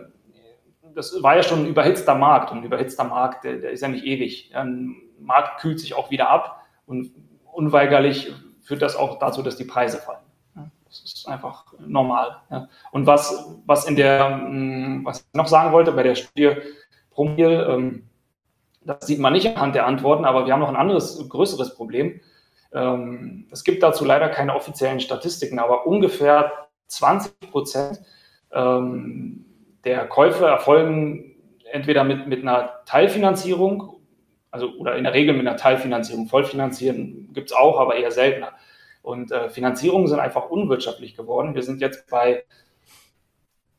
[0.95, 3.87] das war ja schon ein überhitzter Markt und ein überhitzter Markt, der, der ist ja
[3.87, 4.51] nicht ewig.
[4.53, 7.11] Ein Markt kühlt sich auch wieder ab und
[7.51, 10.19] unweigerlich führt das auch dazu, dass die Preise fallen.
[10.85, 12.41] Das ist einfach normal.
[12.91, 16.57] Und was, was in der, hm, was ich noch sagen wollte bei der Studie
[17.11, 18.09] Promil, ähm,
[18.83, 22.19] das sieht man nicht anhand der Antworten, aber wir haben noch ein anderes, größeres Problem.
[22.73, 26.51] Ähm, es gibt dazu leider keine offiziellen Statistiken, aber ungefähr
[26.87, 28.01] 20 Prozent
[28.51, 29.45] ähm,
[29.83, 31.35] der Käufe erfolgen
[31.71, 34.01] entweder mit, mit einer Teilfinanzierung,
[34.51, 36.27] also oder in der Regel mit einer Teilfinanzierung.
[36.27, 38.53] Vollfinanzieren gibt es auch, aber eher seltener.
[39.01, 41.55] Und äh, Finanzierungen sind einfach unwirtschaftlich geworden.
[41.55, 42.43] Wir sind jetzt bei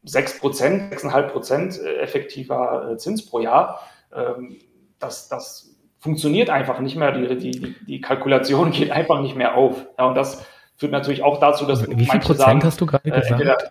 [0.05, 3.81] 6 Prozent, 6,5 Prozent äh, effektiver äh, Zins pro Jahr.
[4.15, 4.57] Ähm,
[4.99, 9.87] das, das funktioniert einfach nicht mehr, die, die, die Kalkulation geht einfach nicht mehr auf.
[9.99, 10.45] Ja, und das
[10.77, 13.63] führt natürlich auch dazu, dass Wie viel Prozent sagen, hast du gerade äh, gesagt?
[13.63, 13.67] Äh,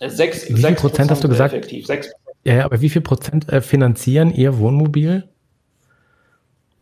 [0.00, 1.54] sechs, wie viel Prozent hast du gesagt?
[1.54, 2.10] Effektiv, sechs
[2.46, 5.28] ja, aber wie viel Prozent äh, finanzieren Ihr Wohnmobil?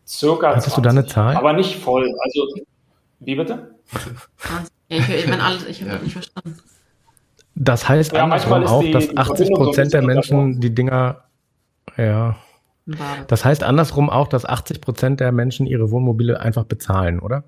[0.05, 1.35] Circa Hattest 20, du da eine Zahl?
[1.35, 2.13] Aber nicht voll.
[2.19, 2.47] Also,
[3.19, 3.71] wie bitte?
[4.89, 5.99] ich, ich, alles, ich habe ja.
[6.03, 6.59] nicht verstanden.
[7.55, 11.23] Das heißt ja, andersrum auch, die, dass 80 Prozent der Menschen die Dinger,
[11.97, 12.35] ja.
[13.27, 17.43] Das heißt andersrum auch, dass 80 Prozent der Menschen ihre Wohnmobile einfach bezahlen, oder?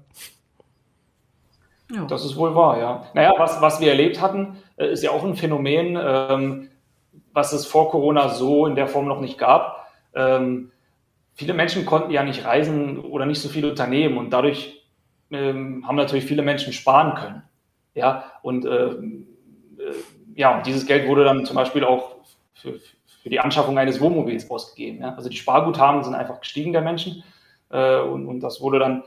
[1.92, 2.06] Ja.
[2.06, 3.06] Das ist wohl wahr, ja.
[3.14, 6.70] Naja, was, was wir erlebt hatten, äh, ist ja auch ein Phänomen, ähm,
[7.34, 9.88] was es vor Corona so in der Form noch nicht gab.
[10.14, 10.72] Ähm,
[11.34, 14.84] viele Menschen konnten ja nicht reisen oder nicht so viele Unternehmen und dadurch
[15.32, 17.44] ähm, haben natürlich viele Menschen sparen können.
[17.94, 18.96] Ja, und äh, äh,
[20.36, 22.18] ja, dieses Geld wurde dann zum Beispiel auch
[22.54, 22.80] für,
[23.24, 25.02] für die Anschaffung eines Wohnmobils ausgegeben.
[25.02, 25.16] Ja?
[25.16, 27.24] Also die Sparguthaben sind einfach gestiegen der Menschen
[27.70, 29.04] äh, und, und das wurde dann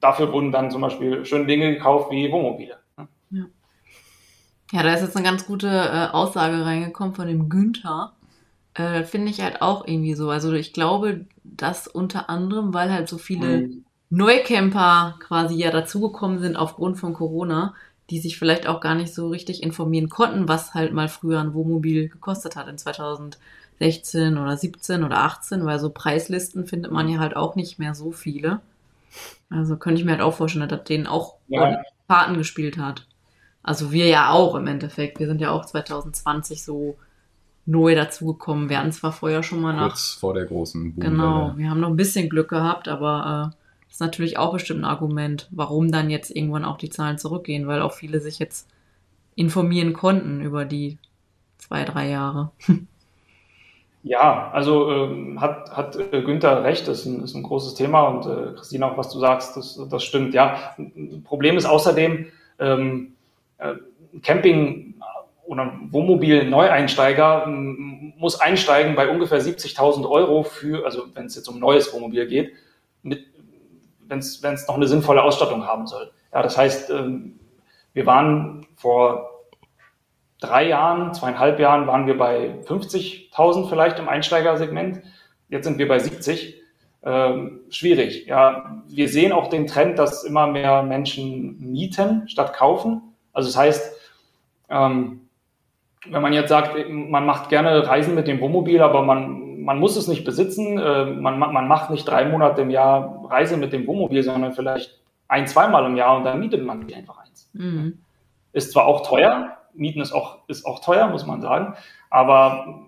[0.00, 2.76] dafür wurden dann zum Beispiel schöne Dinge gekauft wie Wohnmobile.
[3.30, 3.44] Ja.
[4.72, 8.12] ja, da ist jetzt eine ganz gute äh, Aussage reingekommen von dem Günther.
[8.74, 10.30] Äh, Finde ich halt auch irgendwie so.
[10.30, 13.84] Also ich glaube, dass unter anderem, weil halt so viele mhm.
[14.10, 17.74] Neucamper quasi ja dazugekommen sind aufgrund von Corona,
[18.10, 21.54] die sich vielleicht auch gar nicht so richtig informieren konnten, was halt mal früher ein
[21.54, 27.20] Wohnmobil gekostet hat in 2016 oder 17 oder 18, weil so Preislisten findet man ja
[27.20, 28.60] halt auch nicht mehr so viele.
[29.50, 31.82] Also könnte ich mir halt auch vorstellen, dass denen auch ja.
[32.08, 33.06] Karten gespielt hat.
[33.62, 35.18] Also wir ja auch im Endeffekt.
[35.18, 36.96] Wir sind ja auch 2020 so
[37.64, 38.68] neu dazugekommen.
[38.68, 39.90] Wir hatten zwar vorher schon mal nach.
[39.90, 43.56] Kurz vor der großen Boom Genau, wir haben noch ein bisschen Glück gehabt, aber äh,
[43.86, 47.66] das ist natürlich auch bestimmt ein Argument, warum dann jetzt irgendwann auch die Zahlen zurückgehen,
[47.66, 48.68] weil auch viele sich jetzt
[49.34, 50.98] informieren konnten über die
[51.58, 52.50] zwei, drei Jahre.
[54.04, 58.08] Ja, also ähm, hat, hat äh, Günther recht, das ist ein, ist ein großes Thema
[58.08, 60.34] und äh, Christine, auch was du sagst, das, das stimmt.
[60.34, 60.74] Ja,
[61.24, 62.26] Problem ist außerdem,
[62.58, 63.14] ähm,
[63.58, 63.74] äh,
[64.22, 64.94] Camping
[65.44, 71.92] oder Wohnmobil-Neueinsteiger muss einsteigen bei ungefähr 70.000 Euro für, also wenn es jetzt um neues
[71.92, 72.52] Wohnmobil geht,
[73.02, 76.10] wenn es noch eine sinnvolle Ausstattung haben soll.
[76.32, 77.38] Ja, das heißt, ähm,
[77.92, 79.31] wir waren vor
[80.42, 85.02] drei Jahren, zweieinhalb Jahren waren wir bei 50.000 vielleicht im Einsteigersegment.
[85.48, 86.60] Jetzt sind wir bei 70.
[87.04, 88.26] Ähm, schwierig.
[88.26, 93.02] Ja, wir sehen auch den Trend, dass immer mehr Menschen mieten statt kaufen.
[93.32, 94.00] Also das heißt,
[94.68, 95.28] ähm,
[96.06, 99.96] wenn man jetzt sagt, man macht gerne Reisen mit dem Wohnmobil, aber man, man muss
[99.96, 103.86] es nicht besitzen, äh, man, man macht nicht drei Monate im Jahr Reise mit dem
[103.86, 107.50] Wohnmobil, sondern vielleicht ein, zweimal im Jahr und dann mietet man sich einfach eins.
[107.52, 107.98] Mhm.
[108.52, 111.74] Ist zwar auch teuer, Mieten ist auch, ist auch teuer, muss man sagen.
[112.10, 112.86] Aber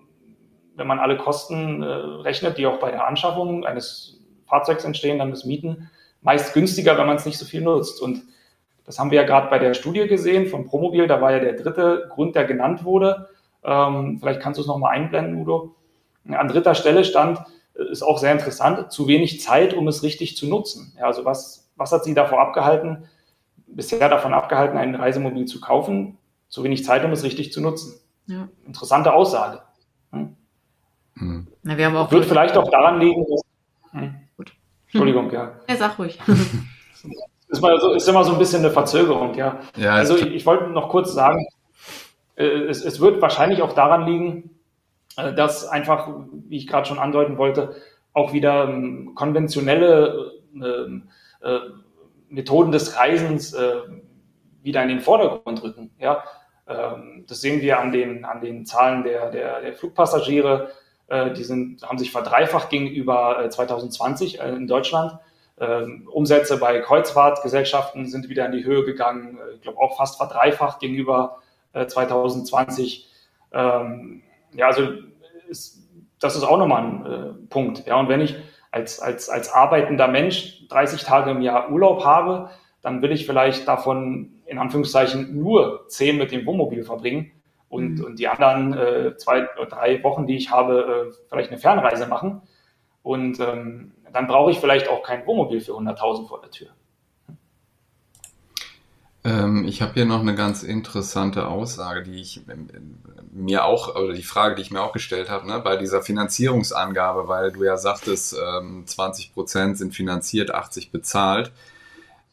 [0.75, 5.31] wenn man alle Kosten äh, rechnet, die auch bei der Anschaffung eines Fahrzeugs entstehen, dann
[5.31, 5.89] ist Mieten
[6.21, 8.01] meist günstiger, wenn man es nicht so viel nutzt.
[8.01, 8.23] Und
[8.85, 11.07] das haben wir ja gerade bei der Studie gesehen von Promobil.
[11.07, 13.29] Da war ja der dritte Grund, der genannt wurde.
[13.63, 15.75] Ähm, vielleicht kannst du es nochmal einblenden, Udo.
[16.27, 17.39] An dritter Stelle stand,
[17.75, 20.93] äh, ist auch sehr interessant, zu wenig Zeit, um es richtig zu nutzen.
[20.97, 23.07] Ja, also was, was hat Sie davor abgehalten,
[23.67, 26.17] bisher davon abgehalten, ein Reisemobil zu kaufen?
[26.55, 27.99] Zu wenig Zeit, um es richtig zu nutzen.
[28.27, 28.47] Ja.
[28.65, 29.59] Interessante Aussage.
[30.13, 30.37] Hm?
[31.17, 31.47] Hm.
[31.63, 33.41] Na, wir haben auch Wird vielleicht auch daran liegen, dass.
[33.91, 34.15] Hm.
[34.37, 34.53] Gut.
[34.85, 35.51] Entschuldigung, ja.
[35.69, 36.17] Ja, sag ruhig.
[37.49, 39.59] ist, mal so, ist immer so ein bisschen eine Verzögerung, ja.
[39.75, 41.45] ja also ich, ich, wollte noch kurz sagen,
[42.37, 44.51] äh, es, es, wird wahrscheinlich auch daran liegen,
[45.17, 46.07] äh, dass einfach,
[46.47, 47.75] wie ich gerade schon andeuten wollte,
[48.13, 51.59] auch wieder ähm, konventionelle äh, äh,
[52.29, 53.81] Methoden des Reisens äh,
[54.63, 55.91] wieder in den Vordergrund rücken.
[55.99, 56.23] Ja?
[56.67, 60.71] Ähm, das sehen wir an den, an den Zahlen der, der, der Flugpassagiere.
[61.07, 65.19] Äh, die sind, haben sich verdreifacht gegenüber 2020 äh, äh, in Deutschland.
[65.59, 69.37] Ähm, Umsätze bei Kreuzfahrtgesellschaften sind wieder in die Höhe gegangen.
[69.55, 71.41] Ich glaube auch fast verdreifacht gegenüber
[71.73, 73.09] 2020.
[73.53, 74.23] Ähm,
[74.53, 74.89] ja, also
[75.47, 75.79] ist,
[76.19, 77.85] das ist auch nochmal ein Punkt.
[77.85, 78.35] Ja, und wenn ich
[78.71, 82.49] als, als, als arbeitender Mensch 30 Tage im Jahr Urlaub habe,
[82.81, 87.31] dann will ich vielleicht davon in Anführungszeichen nur zehn mit dem Wohnmobil verbringen
[87.69, 88.05] und, mhm.
[88.05, 92.07] und die anderen äh, zwei oder drei Wochen, die ich habe, äh, vielleicht eine Fernreise
[92.07, 92.41] machen.
[93.03, 96.69] Und ähm, dann brauche ich vielleicht auch kein Wohnmobil für 100.000 vor der Tür.
[99.23, 102.67] Ähm, ich habe hier noch eine ganz interessante Aussage, die ich ähm,
[103.31, 107.27] mir auch, oder die Frage, die ich mir auch gestellt habe, ne, bei dieser Finanzierungsangabe,
[107.27, 111.51] weil du ja sagtest, ähm, 20 Prozent sind finanziert, 80 bezahlt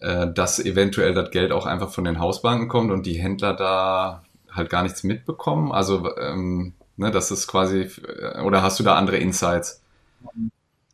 [0.03, 4.23] äh, dass eventuell das Geld auch einfach von den Hausbanken kommt und die Händler da
[4.51, 5.73] halt gar nichts mitbekommen?
[5.73, 9.83] Also, ähm, ne, das ist quasi, äh, oder hast du da andere Insights?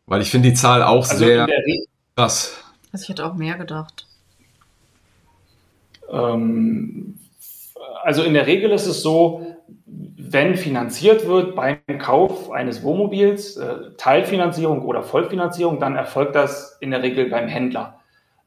[0.07, 1.47] Weil ich finde die Zahl auch also sehr
[2.17, 2.63] krass.
[2.93, 4.07] Also ich hätte auch mehr gedacht.
[6.11, 7.19] Ähm,
[8.03, 13.91] also in der Regel ist es so, wenn finanziert wird beim Kauf eines Wohnmobils, äh,
[13.97, 17.98] Teilfinanzierung oder Vollfinanzierung, dann erfolgt das in der Regel beim Händler.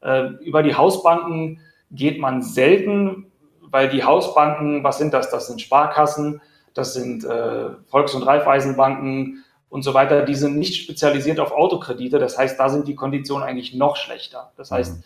[0.02, 1.60] Äh, über die Hausbanken
[1.90, 3.26] geht man selten,
[3.60, 5.30] weil die Hausbanken, was sind das?
[5.30, 6.40] Das sind Sparkassen,
[6.74, 10.22] das sind äh, Volks- und Raiffeisenbanken und so weiter.
[10.24, 12.18] Die sind nicht spezialisiert auf Autokredite.
[12.18, 14.52] Das heißt, da sind die Konditionen eigentlich noch schlechter.
[14.56, 15.02] Das heißt, mhm.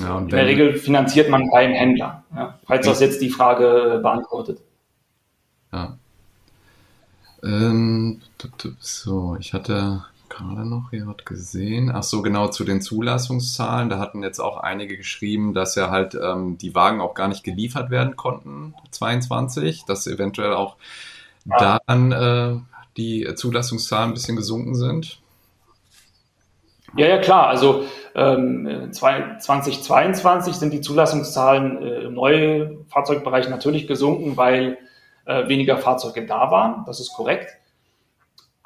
[0.00, 4.60] Ja, in der Regel finanziert man beim Händler, ja, falls das jetzt die Frage beantwortet.
[5.72, 5.96] Ja.
[7.42, 8.20] Ähm,
[8.78, 10.04] so, ich hatte
[10.36, 11.90] gerade noch hier was gesehen.
[11.94, 13.88] Ach so, genau zu den Zulassungszahlen.
[13.88, 17.44] Da hatten jetzt auch einige geschrieben, dass ja halt ähm, die Wagen auch gar nicht
[17.44, 20.76] geliefert werden konnten, 22, dass eventuell auch
[21.44, 21.80] ja.
[21.86, 22.60] daran äh,
[22.96, 25.20] die Zulassungszahlen ein bisschen gesunken sind.
[26.96, 27.48] Ja, ja, klar.
[27.48, 34.78] Also ähm, 2022 sind die Zulassungszahlen äh, im Neufahrzeugbereich natürlich gesunken, weil
[35.26, 36.84] äh, weniger Fahrzeuge da waren.
[36.86, 37.50] Das ist korrekt.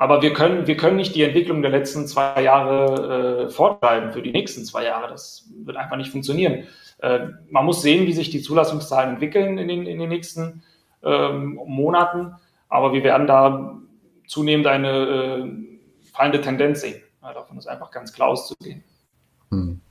[0.01, 4.23] Aber wir können, wir können nicht die Entwicklung der letzten zwei Jahre äh, fortschreiben für
[4.23, 5.09] die nächsten zwei Jahre.
[5.09, 6.65] Das wird einfach nicht funktionieren.
[7.03, 10.63] Äh, man muss sehen, wie sich die Zulassungszahlen entwickeln in den, in den nächsten
[11.03, 12.33] ähm, Monaten.
[12.71, 13.79] Aber wir werden da
[14.27, 15.51] zunehmend eine äh,
[16.15, 17.03] fallende Tendenz sehen.
[17.21, 18.83] Ja, davon ist einfach ganz klar auszugehen.
[19.51, 19.83] Hm.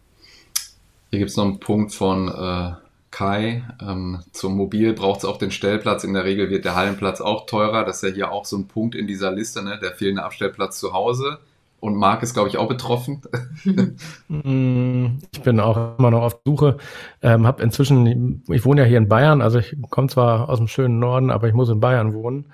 [1.11, 2.71] Hier gibt es noch einen Punkt von äh,
[3.11, 3.63] Kai.
[3.81, 6.03] Ähm, zum Mobil braucht es auch den Stellplatz.
[6.03, 7.85] In der Regel wird der Hallenplatz auch teurer.
[7.85, 9.79] Das ist ja hier auch so ein Punkt in dieser Liste, ne?
[9.81, 11.39] der fehlende Abstellplatz zu Hause.
[11.79, 13.21] Und Marc ist, glaube ich, auch betroffen.
[14.31, 16.77] Mm, ich bin auch immer noch auf Suche.
[17.21, 20.67] Ähm, hab inzwischen, ich wohne ja hier in Bayern, also ich komme zwar aus dem
[20.67, 22.45] schönen Norden, aber ich muss in Bayern wohnen.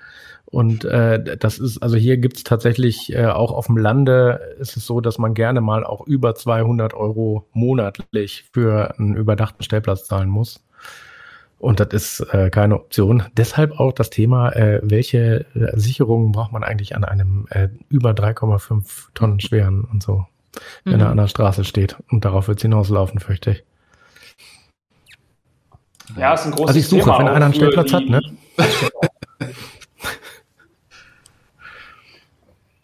[0.46, 4.86] Und äh, das ist, also hier gibt's tatsächlich äh, auch auf dem Lande ist es
[4.86, 10.28] so, dass man gerne mal auch über 200 Euro monatlich für einen überdachten Stellplatz zahlen
[10.28, 10.64] muss.
[11.58, 13.24] Und das ist äh, keine Option.
[13.36, 18.10] Deshalb auch das Thema, äh, welche äh, Sicherungen braucht man eigentlich an einem äh, über
[18.10, 20.26] 3,5 Tonnen schweren und so,
[20.84, 21.00] wenn mhm.
[21.00, 21.96] er an der Straße steht.
[22.10, 23.64] Und darauf wird es hinauslaufen, fürchte ich.
[26.16, 28.20] Ja, ist ein großes Also ich suche, Thema wenn einer einen Stellplatz hat, ne?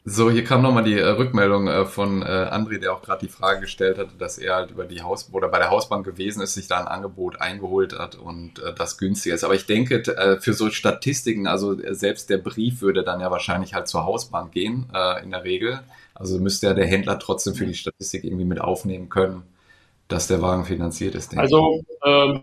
[0.05, 3.33] So, hier kam nochmal die äh, Rückmeldung äh, von äh, André, der auch gerade die
[3.33, 6.55] Frage gestellt hatte, dass er halt über die Haus oder bei der Hausbank gewesen ist,
[6.55, 9.45] sich da ein Angebot eingeholt hat und äh, das günstiger ist.
[9.45, 13.31] Aber ich denke, äh, für so Statistiken, also äh, selbst der Brief würde dann ja
[13.31, 15.81] wahrscheinlich halt zur Hausbank gehen, äh, in der Regel.
[16.15, 19.45] Also müsste ja der Händler trotzdem für die Statistik irgendwie mit aufnehmen können,
[20.09, 21.39] dass der Wagen finanziert ist.
[21.39, 22.43] Also ähm,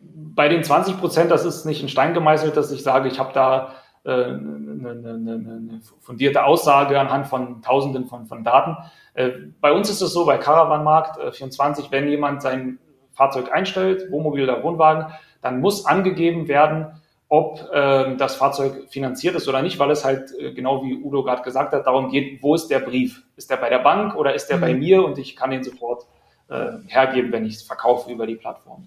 [0.00, 3.34] bei den 20 Prozent, das ist nicht in Stein gemeißelt, dass ich sage, ich habe
[3.34, 3.74] da
[4.12, 8.76] eine, eine, eine, fundierte Aussage anhand von Tausenden von, von Daten.
[9.14, 12.78] Äh, bei uns ist es so, bei Caravanmarkt 24, äh, wenn jemand sein
[13.12, 19.48] Fahrzeug einstellt, Wohnmobil oder Wohnwagen, dann muss angegeben werden, ob äh, das Fahrzeug finanziert ist
[19.48, 22.54] oder nicht, weil es halt äh, genau wie Udo gerade gesagt hat, darum geht, wo
[22.54, 23.22] ist der Brief?
[23.36, 24.60] Ist der bei der Bank oder ist der mhm.
[24.60, 26.06] bei mir und ich kann ihn sofort
[26.48, 28.86] äh, hergeben, wenn ich es verkaufe über die Plattform.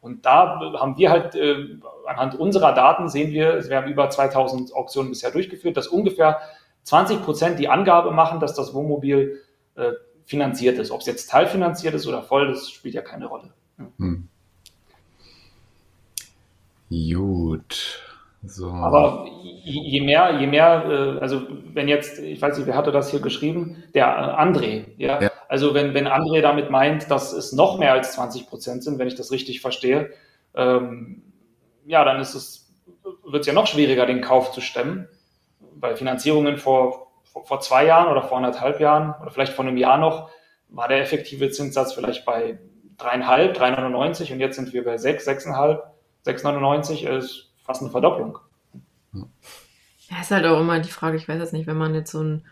[0.00, 4.74] Und da haben wir halt äh, anhand unserer Daten sehen wir, wir haben über 2000
[4.74, 6.40] Auktionen bisher durchgeführt, dass ungefähr
[6.84, 9.42] 20 Prozent die Angabe machen, dass das Wohnmobil
[9.74, 9.92] äh,
[10.24, 10.90] finanziert ist.
[10.90, 13.52] Ob es jetzt teilfinanziert ist oder voll, das spielt ja keine Rolle.
[13.98, 14.28] Hm.
[16.90, 18.09] Gut.
[18.42, 18.70] So.
[18.70, 19.26] Aber
[19.64, 21.42] je mehr, je mehr, äh, also
[21.74, 23.82] wenn jetzt, ich weiß nicht, wer hatte das hier geschrieben?
[23.94, 25.20] Der äh, André, ja.
[25.20, 25.30] ja.
[25.48, 29.08] Also wenn, wenn André damit meint, dass es noch mehr als 20 Prozent sind, wenn
[29.08, 30.10] ich das richtig verstehe,
[30.54, 31.22] ähm,
[31.84, 32.72] ja, dann ist es,
[33.24, 35.08] wird es ja noch schwieriger, den Kauf zu stemmen.
[35.74, 39.76] Bei Finanzierungen vor, vor, vor zwei Jahren oder vor anderthalb Jahren oder vielleicht vor einem
[39.76, 40.30] Jahr noch
[40.68, 42.58] war der effektive Zinssatz vielleicht bei
[42.96, 45.82] dreieinhalb, 3,99 und jetzt sind wir bei sechs, sechseinhalb,
[46.26, 48.38] 6,99 ist fast eine Verdopplung.
[49.12, 52.20] Ja, ist halt auch immer die Frage, ich weiß jetzt nicht, wenn man jetzt so
[52.20, 52.42] ein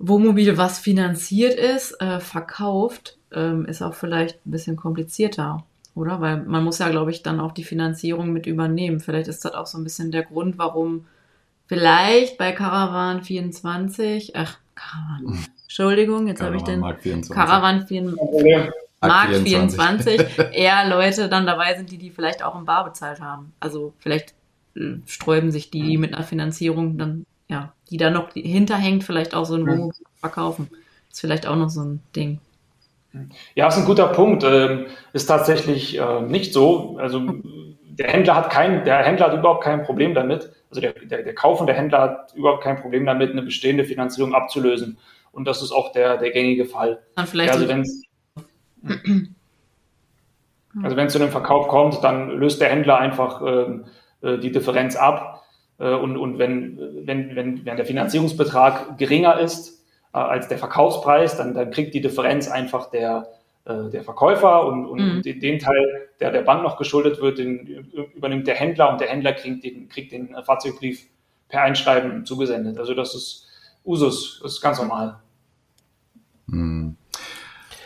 [0.00, 6.20] Wohnmobil, was finanziert ist, äh, verkauft, ähm, ist auch vielleicht ein bisschen komplizierter, oder?
[6.20, 8.98] Weil man muss ja, glaube ich, dann auch die Finanzierung mit übernehmen.
[8.98, 11.06] Vielleicht ist das auch so ein bisschen der Grund, warum
[11.66, 15.44] vielleicht bei Caravan 24, ach, Caravan, hm.
[15.62, 17.32] Entschuldigung, jetzt habe ich den Mark 24.
[17.32, 18.72] Caravan 24.
[19.02, 20.20] Markt 24
[20.52, 23.52] eher Leute dann dabei sind, die die vielleicht auch im Bar bezahlt haben.
[23.60, 24.34] Also vielleicht
[24.76, 29.34] äh, sträuben sich die, die mit einer Finanzierung dann, ja, die da noch hinterhängt, vielleicht
[29.34, 30.70] auch so ein Wohnmobil verkaufen.
[31.10, 32.38] ist vielleicht auch noch so ein Ding.
[33.54, 34.42] Ja, ist ein guter Punkt.
[34.42, 36.96] Ähm, ist tatsächlich äh, nicht so.
[36.98, 37.20] Also
[37.84, 40.50] der Händler hat kein, der Händler hat überhaupt kein Problem damit.
[40.70, 44.96] Also der, der, der kaufende Händler hat überhaupt kein Problem damit, eine bestehende Finanzierung abzulösen
[45.32, 47.02] und das ist auch der, der gängige Fall.
[47.16, 47.86] Dann vielleicht also wenn
[50.82, 53.84] also wenn es zu einem Verkauf kommt, dann löst der Händler einfach ähm,
[54.22, 55.44] äh, die Differenz ab.
[55.78, 61.36] Äh, und und wenn, wenn, wenn, wenn der Finanzierungsbetrag geringer ist äh, als der Verkaufspreis,
[61.36, 63.28] dann, dann kriegt die Differenz einfach der,
[63.64, 65.22] äh, der Verkäufer und, und mhm.
[65.22, 67.66] den, den, Teil, der der Bank noch geschuldet wird, den
[68.14, 71.06] übernimmt der Händler und der Händler kriegt den, kriegt den Fahrzeugbrief
[71.48, 72.78] per Einschreiben zugesendet.
[72.78, 73.48] Also das ist
[73.84, 75.18] Usus, das ist ganz normal.
[76.46, 76.96] Mhm.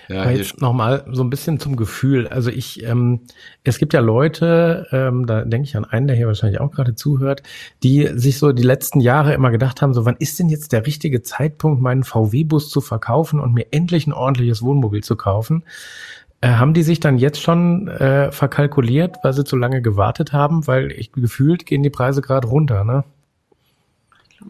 [0.09, 2.29] Ja, jetzt nochmal so ein bisschen zum Gefühl.
[2.29, 3.21] Also ich, ähm,
[3.65, 6.95] es gibt ja Leute, ähm, da denke ich an einen, der hier wahrscheinlich auch gerade
[6.95, 7.43] zuhört,
[7.83, 10.87] die sich so die letzten Jahre immer gedacht haben, so wann ist denn jetzt der
[10.87, 15.65] richtige Zeitpunkt, meinen VW-Bus zu verkaufen und mir endlich ein ordentliches Wohnmobil zu kaufen?
[16.41, 20.67] Äh, haben die sich dann jetzt schon äh, verkalkuliert, weil sie zu lange gewartet haben?
[20.67, 23.05] Weil ich gefühlt gehen die Preise gerade runter, ne?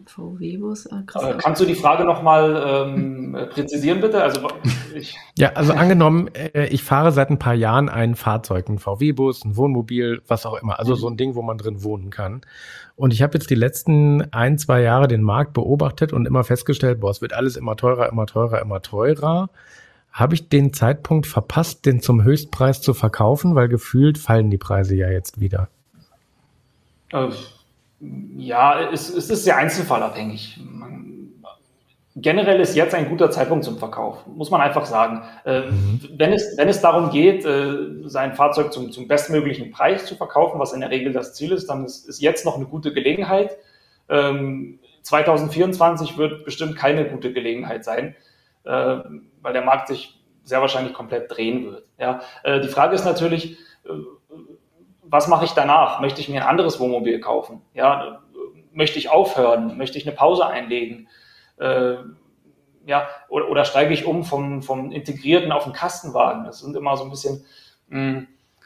[0.05, 0.87] VW-Bus.
[0.87, 4.21] Äh, kannst du die Frage nochmal ähm, präzisieren, bitte?
[4.21, 4.47] Also,
[4.95, 9.45] ich ja, also angenommen, äh, ich fahre seit ein paar Jahren ein Fahrzeug, ein VW-Bus,
[9.45, 10.79] ein Wohnmobil, was auch immer.
[10.79, 10.97] Also mhm.
[10.97, 12.41] so ein Ding, wo man drin wohnen kann.
[12.95, 16.99] Und ich habe jetzt die letzten ein, zwei Jahre den Markt beobachtet und immer festgestellt,
[16.99, 19.49] boah, es wird alles immer teurer, immer teurer, immer teurer.
[20.11, 24.95] Habe ich den Zeitpunkt verpasst, den zum Höchstpreis zu verkaufen, weil gefühlt fallen die Preise
[24.95, 25.69] ja jetzt wieder.
[27.11, 27.29] Äh,
[27.99, 30.59] ja, es, es ist sehr einzelfallabhängig.
[30.63, 31.31] Man,
[32.15, 35.23] generell ist jetzt ein guter Zeitpunkt zum Verkauf, muss man einfach sagen.
[35.45, 36.01] Äh, mhm.
[36.15, 37.75] wenn, es, wenn es darum geht, äh,
[38.05, 41.67] sein Fahrzeug zum, zum bestmöglichen Preis zu verkaufen, was in der Regel das Ziel ist,
[41.67, 43.57] dann ist, ist jetzt noch eine gute Gelegenheit.
[44.09, 48.15] Ähm, 2024 wird bestimmt keine gute Gelegenheit sein,
[48.63, 48.97] äh,
[49.41, 51.85] weil der Markt sich sehr wahrscheinlich komplett drehen wird.
[51.99, 53.91] Ja, äh, die Frage ist natürlich, äh,
[55.09, 55.99] was mache ich danach?
[56.01, 57.61] Möchte ich mir ein anderes Wohnmobil kaufen?
[57.73, 58.21] Ja,
[58.73, 59.77] möchte ich aufhören?
[59.77, 61.07] Möchte ich eine Pause einlegen?
[61.57, 61.95] Äh,
[62.85, 66.45] ja, oder, oder, steige ich um vom, vom integrierten auf den Kastenwagen?
[66.45, 67.43] Das sind immer so ein bisschen
[67.89, 68.25] mh,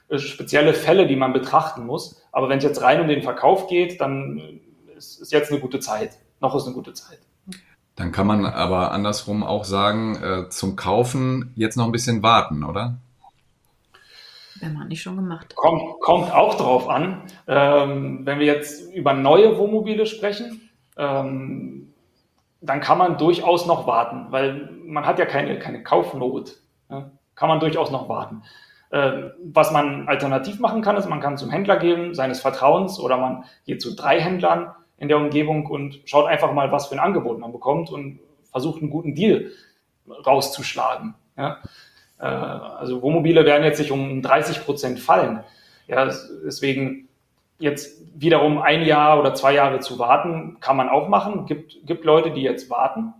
[0.09, 2.21] hm, spezielle Fälle, die man betrachten muss.
[2.31, 4.59] Aber wenn es jetzt rein um den Verkauf geht, dann
[4.95, 6.17] ist, ist jetzt eine gute Zeit.
[6.39, 7.19] Noch ist eine gute Zeit.
[7.95, 12.63] Dann kann man aber andersrum auch sagen, äh, zum Kaufen jetzt noch ein bisschen warten,
[12.63, 12.97] oder?
[14.61, 15.55] Wenn man nicht schon gemacht.
[15.55, 17.23] Kommt, kommt auch drauf an.
[17.47, 21.93] Ähm, wenn wir jetzt über neue Wohnmobile sprechen, ähm,
[22.61, 26.57] dann kann man durchaus noch warten, weil man hat ja keine, keine Kaufnot.
[26.89, 27.11] Ja?
[27.35, 28.43] Kann man durchaus noch warten.
[28.91, 33.17] Äh, was man alternativ machen kann, ist, man kann zum Händler gehen, seines Vertrauens, oder
[33.17, 36.99] man geht zu drei Händlern in der Umgebung und schaut einfach mal, was für ein
[36.99, 38.19] Angebot man bekommt und
[38.51, 39.49] versucht einen guten Deal
[40.25, 41.15] rauszuschlagen.
[41.35, 41.57] Ja?
[42.21, 45.43] Äh, also Wohnmobile werden jetzt sich um 30 Prozent fallen.
[45.87, 46.05] Ja,
[46.45, 47.09] deswegen
[47.57, 51.45] jetzt wiederum ein Jahr oder zwei Jahre zu warten, kann man auch machen.
[51.45, 53.13] Gibt, gibt Leute, die jetzt warten.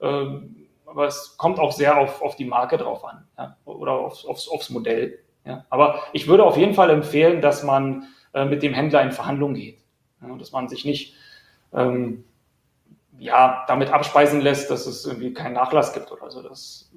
[0.00, 4.24] Ähm, aber es kommt auch sehr auf, auf die Marke drauf an ja, oder aufs,
[4.24, 5.18] aufs, aufs Modell.
[5.44, 5.64] Ja.
[5.70, 9.54] Aber ich würde auf jeden Fall empfehlen, dass man äh, mit dem Händler in Verhandlungen
[9.54, 9.78] geht.
[10.22, 11.14] Ja, dass man sich nicht
[11.72, 12.24] ähm,
[13.18, 16.42] ja, damit abspeisen lässt, dass es irgendwie keinen Nachlass gibt oder so.
[16.42, 16.90] Das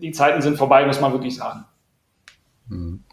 [0.00, 1.64] die Zeiten sind vorbei, muss man wirklich sagen.
[2.68, 3.04] Mhm.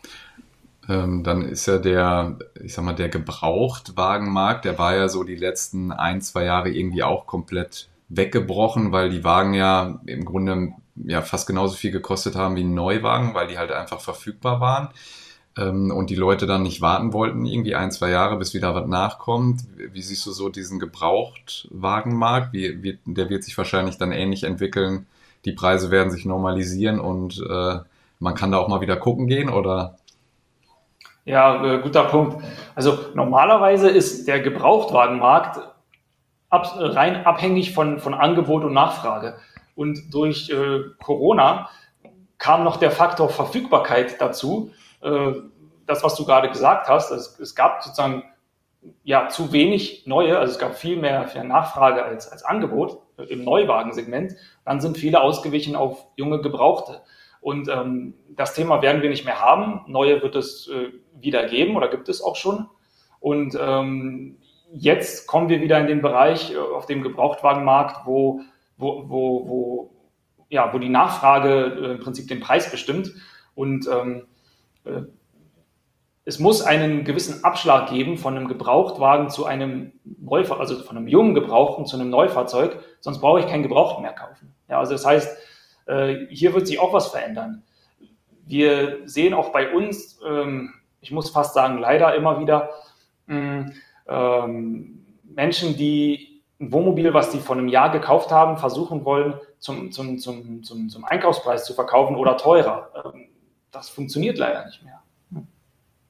[0.87, 5.35] Ähm, dann ist ja der, ich sag mal, der Gebrauchtwagenmarkt, der war ja so die
[5.35, 11.21] letzten ein, zwei Jahre irgendwie auch komplett weggebrochen, weil die Wagen ja im Grunde ja
[11.21, 14.89] fast genauso viel gekostet haben wie ein Neuwagen, weil die halt einfach verfügbar waren
[15.57, 18.87] ähm, und die Leute dann nicht warten wollten, irgendwie ein, zwei Jahre, bis wieder was
[18.87, 19.61] nachkommt.
[19.75, 22.53] Wie siehst du so diesen Gebrauchtwagenmarkt?
[22.53, 25.07] Wie, wie, der wird sich wahrscheinlich dann ähnlich entwickeln
[25.45, 27.79] die Preise werden sich normalisieren und äh,
[28.19, 29.97] man kann da auch mal wieder gucken gehen oder?
[31.23, 32.43] Ja, äh, guter Punkt.
[32.75, 35.59] Also normalerweise ist der Gebrauchtwagenmarkt
[36.49, 39.37] ab, rein abhängig von, von Angebot und Nachfrage.
[39.75, 41.69] Und durch äh, Corona
[42.37, 44.71] kam noch der Faktor Verfügbarkeit dazu.
[45.01, 45.33] Äh,
[45.85, 48.23] das, was du gerade gesagt hast, es, es gab sozusagen
[49.03, 53.43] ja zu wenig neue, also es gab viel mehr, viel Nachfrage als, als Angebot im
[53.43, 57.01] Neuwagensegment, dann sind viele ausgewichen auf junge Gebrauchte.
[57.41, 59.81] Und ähm, das Thema werden wir nicht mehr haben.
[59.87, 62.67] Neue wird es äh, wieder geben oder gibt es auch schon.
[63.19, 64.37] Und ähm,
[64.71, 68.41] jetzt kommen wir wieder in den Bereich äh, auf dem Gebrauchtwagenmarkt, wo,
[68.77, 69.91] wo, wo, wo,
[70.49, 73.11] ja, wo die Nachfrage äh, im Prinzip den Preis bestimmt.
[73.53, 74.25] Und ähm,
[74.85, 75.03] äh,
[76.25, 81.07] es muss einen gewissen Abschlag geben von einem Gebrauchtwagen zu einem Neufahrzeug, also von einem
[81.07, 84.55] jungen Gebrauchten zu einem Neufahrzeug, sonst brauche ich keinen Gebrauchten mehr kaufen.
[84.67, 85.37] Ja, also das heißt,
[85.85, 87.63] äh, hier wird sich auch was verändern.
[88.47, 92.71] Wir sehen auch bei uns, ähm, ich muss fast sagen, leider immer wieder
[93.27, 93.65] mm,
[94.07, 99.91] ähm, Menschen, die ein Wohnmobil, was die vor einem Jahr gekauft haben, versuchen wollen, zum,
[99.91, 102.89] zum, zum, zum, Einkaufspreis zu verkaufen oder teurer.
[103.13, 103.27] Ähm,
[103.71, 104.94] das funktioniert leider nicht mehr.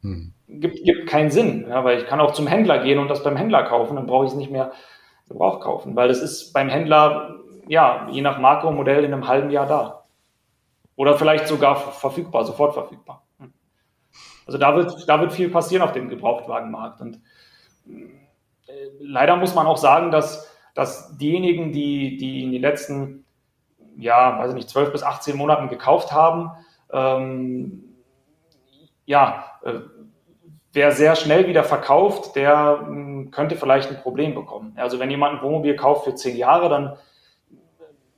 [0.05, 0.33] Hm.
[0.47, 3.35] Gibt, gibt keinen Sinn, ja, weil ich kann auch zum Händler gehen und das beim
[3.35, 4.71] Händler kaufen, dann brauche ich es nicht mehr
[5.27, 9.27] Gebrauch kaufen, weil das ist beim Händler, ja, je nach Marke und Modell in einem
[9.27, 10.03] halben Jahr da.
[10.95, 13.25] Oder vielleicht sogar verfügbar, sofort verfügbar.
[13.39, 13.53] Hm.
[14.45, 17.01] Also da wird, da wird viel passieren auf dem Gebrauchtwagenmarkt.
[17.01, 17.19] Und
[17.87, 23.25] äh, leider muss man auch sagen, dass, dass diejenigen, die, die in den letzten,
[23.97, 26.51] ja, weiß ich nicht, 12 bis 18 Monaten gekauft haben,
[26.93, 27.85] ähm,
[29.05, 29.79] ja, äh,
[30.75, 34.73] wer sehr schnell wieder verkauft, der mh, hm, könnte vielleicht ein Problem bekommen.
[34.75, 36.97] Also wenn jemand ein Wohnmobil kauft für zehn Jahre, dann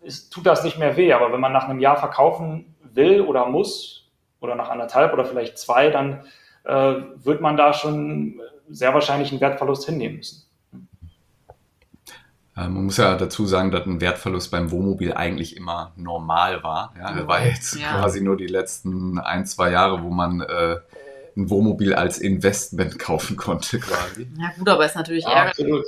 [0.01, 1.13] ist, tut das nicht mehr weh.
[1.13, 3.97] Aber wenn man nach einem Jahr verkaufen will oder muss,
[4.39, 6.23] oder nach anderthalb oder vielleicht zwei, dann
[6.63, 8.39] äh, wird man da schon
[8.69, 10.43] sehr wahrscheinlich einen Wertverlust hinnehmen müssen.
[12.55, 16.91] Man muss ja dazu sagen, dass ein Wertverlust beim Wohnmobil eigentlich immer normal war.
[16.97, 17.99] Ja, er war jetzt ja.
[17.99, 20.77] quasi nur die letzten ein, zwei Jahre, wo man äh,
[21.37, 24.27] ein Wohnmobil als Investment kaufen konnte quasi.
[24.37, 25.85] Ja gut, aber es ist natürlich ja, ärgerlich.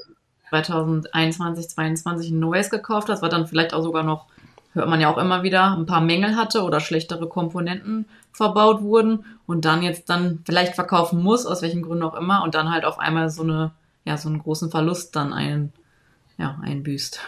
[0.49, 4.25] 2021, 2022 ein neues gekauft hast, was dann vielleicht auch sogar noch,
[4.73, 9.25] hört man ja auch immer wieder, ein paar Mängel hatte oder schlechtere Komponenten verbaut wurden
[9.45, 12.85] und dann jetzt dann vielleicht verkaufen muss, aus welchen Gründen auch immer, und dann halt
[12.85, 13.71] auf einmal so eine,
[14.05, 15.73] ja, so einen großen Verlust dann ein,
[16.37, 17.27] ja, einbüßt.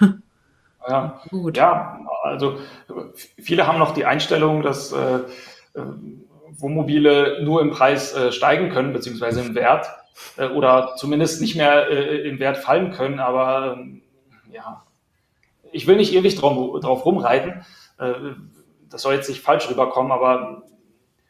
[0.87, 1.57] Ja, Gut.
[1.57, 2.57] ja, also
[3.37, 5.19] viele haben noch die Einstellung, dass äh,
[6.57, 9.87] äh Wohnmobile nur im Preis äh, steigen können, beziehungsweise im Wert,
[10.37, 13.19] äh, oder zumindest nicht mehr äh, im Wert fallen können.
[13.19, 14.01] Aber ähm,
[14.51, 14.83] ja,
[15.71, 17.65] ich will nicht ewig drauf, drauf rumreiten.
[17.97, 18.13] Äh,
[18.89, 20.63] das soll jetzt nicht falsch rüberkommen, aber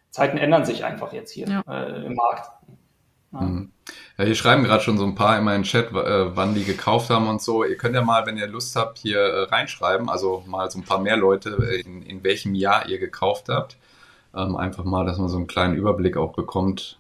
[0.09, 1.63] Zeiten ändern sich einfach jetzt hier ja.
[1.67, 2.51] Äh, im Markt.
[3.31, 3.41] Ja.
[3.41, 3.71] Mhm.
[4.17, 7.09] Ja, hier schreiben gerade schon so ein paar in meinen Chat, äh, wann die gekauft
[7.09, 7.63] haben und so.
[7.63, 10.83] Ihr könnt ja mal, wenn ihr Lust habt, hier äh, reinschreiben, also mal so ein
[10.83, 11.49] paar mehr Leute,
[11.85, 13.77] in, in welchem Jahr ihr gekauft habt.
[14.35, 16.97] Ähm, einfach mal, dass man so einen kleinen Überblick auch bekommt,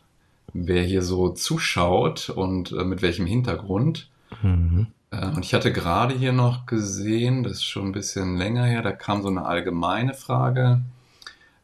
[0.53, 4.09] wer hier so zuschaut und äh, mit welchem Hintergrund.
[4.41, 4.87] Mhm.
[5.11, 8.81] Äh, und ich hatte gerade hier noch gesehen, das ist schon ein bisschen länger her,
[8.81, 10.81] da kam so eine allgemeine Frage,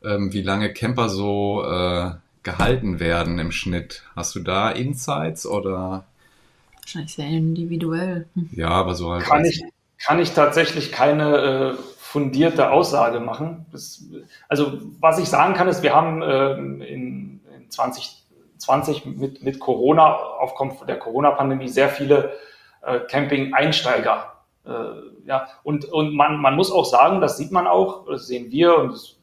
[0.03, 2.11] ähm, wie lange Camper so äh,
[2.43, 4.03] gehalten werden im Schnitt.
[4.15, 6.05] Hast du da Insights oder?
[6.81, 8.27] Wahrscheinlich sehr individuell.
[8.35, 8.49] Hm.
[8.53, 9.25] Ja, aber so halt.
[9.25, 9.61] Kann ich,
[10.05, 11.73] kann ich tatsächlich keine äh,
[12.07, 13.65] fundierte Aussage machen.
[13.71, 14.05] Das,
[14.47, 20.15] also was ich sagen kann, ist, wir haben äh, in, in 2020 mit, mit Corona,
[20.15, 22.31] aufgrund der Corona-Pandemie, sehr viele
[22.81, 24.33] äh, Camping-Einsteiger.
[24.65, 24.69] Äh,
[25.25, 28.77] ja, und, und man, man muss auch sagen, das sieht man auch, das sehen wir
[28.77, 29.17] und das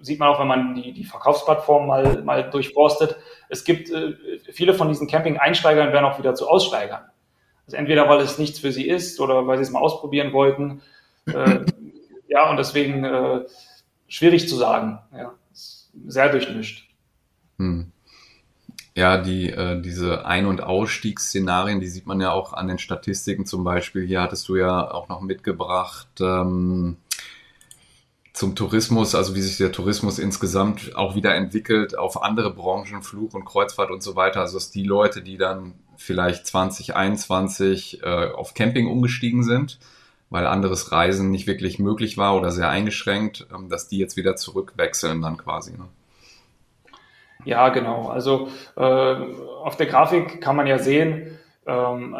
[0.00, 3.16] sieht man auch, wenn man die, die Verkaufsplattform mal, mal durchforstet.
[3.48, 4.14] Es gibt äh,
[4.52, 7.02] viele von diesen Camping-Einsteigern werden auch wieder zu Aussteigern.
[7.66, 10.82] Also entweder weil es nichts für sie ist oder weil sie es mal ausprobieren wollten.
[11.26, 11.64] Äh,
[12.28, 13.44] ja, und deswegen äh,
[14.08, 14.98] schwierig zu sagen.
[15.12, 16.88] Ja, sehr durchmischt.
[17.58, 17.92] Hm.
[18.94, 23.44] Ja, die, äh, diese Ein- und Ausstiegsszenarien, die sieht man ja auch an den Statistiken
[23.44, 24.06] zum Beispiel.
[24.06, 26.96] Hier hattest du ja auch noch mitgebracht ähm,
[28.32, 33.34] zum Tourismus, also wie sich der Tourismus insgesamt auch wieder entwickelt auf andere Branchen, Flug
[33.34, 34.40] und Kreuzfahrt und so weiter.
[34.40, 39.78] Also dass die Leute, die dann vielleicht 2021 äh, auf Camping umgestiegen sind,
[40.30, 44.36] weil anderes Reisen nicht wirklich möglich war oder sehr eingeschränkt, ähm, dass die jetzt wieder
[44.36, 45.72] zurückwechseln dann quasi.
[45.72, 45.88] Ne?
[47.44, 48.08] Ja, genau.
[48.08, 52.18] Also äh, auf der Grafik kann man ja sehen, ähm, äh,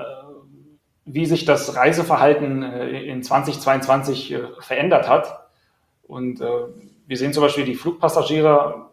[1.05, 5.49] wie sich das Reiseverhalten äh, in 2022 äh, verändert hat.
[6.07, 6.47] Und äh,
[7.07, 8.87] wir sehen zum Beispiel die Flugpassagiere,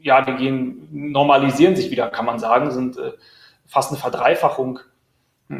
[0.00, 3.12] ja, die gehen, normalisieren sich wieder, kann man sagen, sind äh,
[3.66, 4.80] fast eine Verdreifachung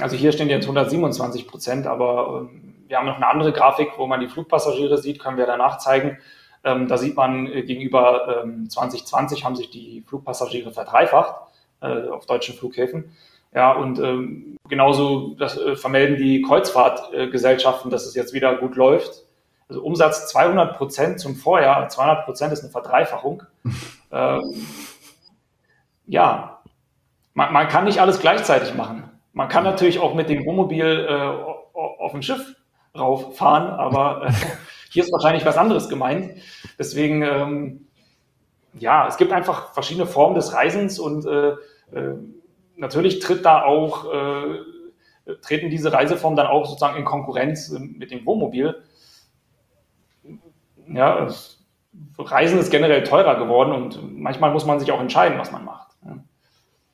[0.00, 4.06] also hier stehen jetzt 127 Prozent, aber ähm, wir haben noch eine andere Grafik, wo
[4.06, 6.18] man die Flugpassagiere sieht, können wir danach zeigen.
[6.64, 11.34] Ähm, da sieht man äh, gegenüber ähm, 2020 haben sich die Flugpassagiere verdreifacht
[11.80, 13.16] äh, auf deutschen Flughäfen.
[13.54, 19.24] Ja, und ähm, genauso das, äh, vermelden die Kreuzfahrtgesellschaften, dass es jetzt wieder gut läuft.
[19.68, 23.42] Also Umsatz 200 Prozent zum Vorjahr, 200 Prozent ist eine Verdreifachung.
[24.12, 24.66] ähm,
[26.06, 26.62] ja,
[27.34, 29.11] man, man kann nicht alles gleichzeitig machen.
[29.32, 32.54] Man kann natürlich auch mit dem Wohnmobil äh, auf ein Schiff
[32.96, 34.32] rauffahren, aber äh,
[34.90, 36.32] hier ist wahrscheinlich was anderes gemeint.
[36.78, 37.86] Deswegen, ähm,
[38.74, 41.50] ja, es gibt einfach verschiedene Formen des Reisens und äh,
[41.96, 42.14] äh,
[42.76, 44.58] natürlich tritt da auch, äh,
[45.40, 48.82] treten diese Reiseformen dann auch sozusagen in Konkurrenz mit dem Wohnmobil.
[50.88, 51.28] Ja,
[52.18, 55.81] Reisen ist generell teurer geworden und manchmal muss man sich auch entscheiden, was man macht.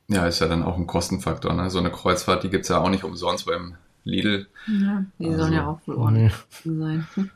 [0.09, 1.53] Ja, ist ja dann auch ein Kostenfaktor.
[1.53, 1.69] Ne?
[1.71, 4.47] So eine Kreuzfahrt, die gibt's ja auch nicht umsonst beim Lidl.
[4.67, 6.35] Ja, die also, sollen ja auch wohl ordentlich
[6.65, 7.07] sein.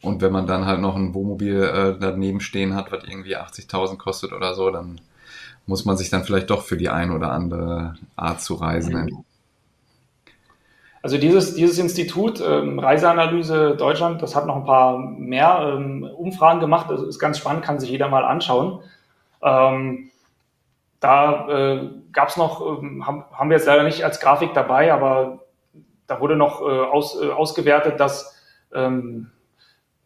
[0.00, 3.96] Und wenn man dann halt noch ein Wohnmobil äh, daneben stehen hat, was irgendwie 80.000
[3.96, 5.00] kostet oder so, dann
[5.66, 9.24] muss man sich dann vielleicht doch für die ein oder andere Art zu reisen mhm.
[11.00, 16.58] Also dieses, dieses Institut ähm, Reiseanalyse Deutschland, das hat noch ein paar mehr ähm, Umfragen
[16.58, 16.90] gemacht.
[16.90, 18.80] Das ist ganz spannend, kann sich jeder mal anschauen.
[19.40, 20.10] Ähm,
[21.00, 24.92] da äh, gab es noch, ähm, haben, haben wir jetzt leider nicht als Grafik dabei,
[24.92, 25.44] aber
[26.06, 28.36] da wurde noch äh, aus, äh, ausgewertet, dass
[28.74, 29.30] ähm,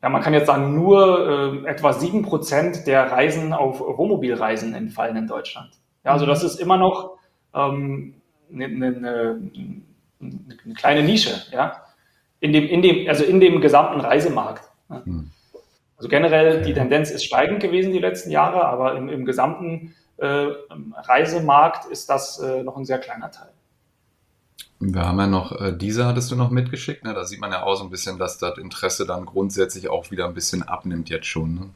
[0.03, 5.17] ja, man kann jetzt sagen, nur äh, etwa sieben Prozent der Reisen auf Wohnmobilreisen entfallen
[5.17, 5.71] in Deutschland.
[6.05, 6.47] Ja, also das mhm.
[6.49, 7.19] ist immer noch
[7.55, 8.15] ähm,
[8.53, 9.41] eine, eine,
[10.21, 11.83] eine kleine Nische, ja,
[12.41, 14.69] in dem, in dem, also in dem gesamten Reisemarkt.
[14.91, 15.05] Ja.
[15.05, 15.31] Hm.
[15.97, 19.95] Also generell die Tendenz ist steigend gewesen die letzten Jahre, aber im, im gesamten
[20.27, 23.51] Reisemarkt ist das äh, noch ein sehr kleiner Teil.
[24.79, 27.15] Wir haben ja noch, äh, diese hattest du noch mitgeschickt, ne?
[27.15, 30.27] da sieht man ja auch so ein bisschen, dass das Interesse dann grundsätzlich auch wieder
[30.27, 31.55] ein bisschen abnimmt jetzt schon.
[31.55, 31.71] Ne?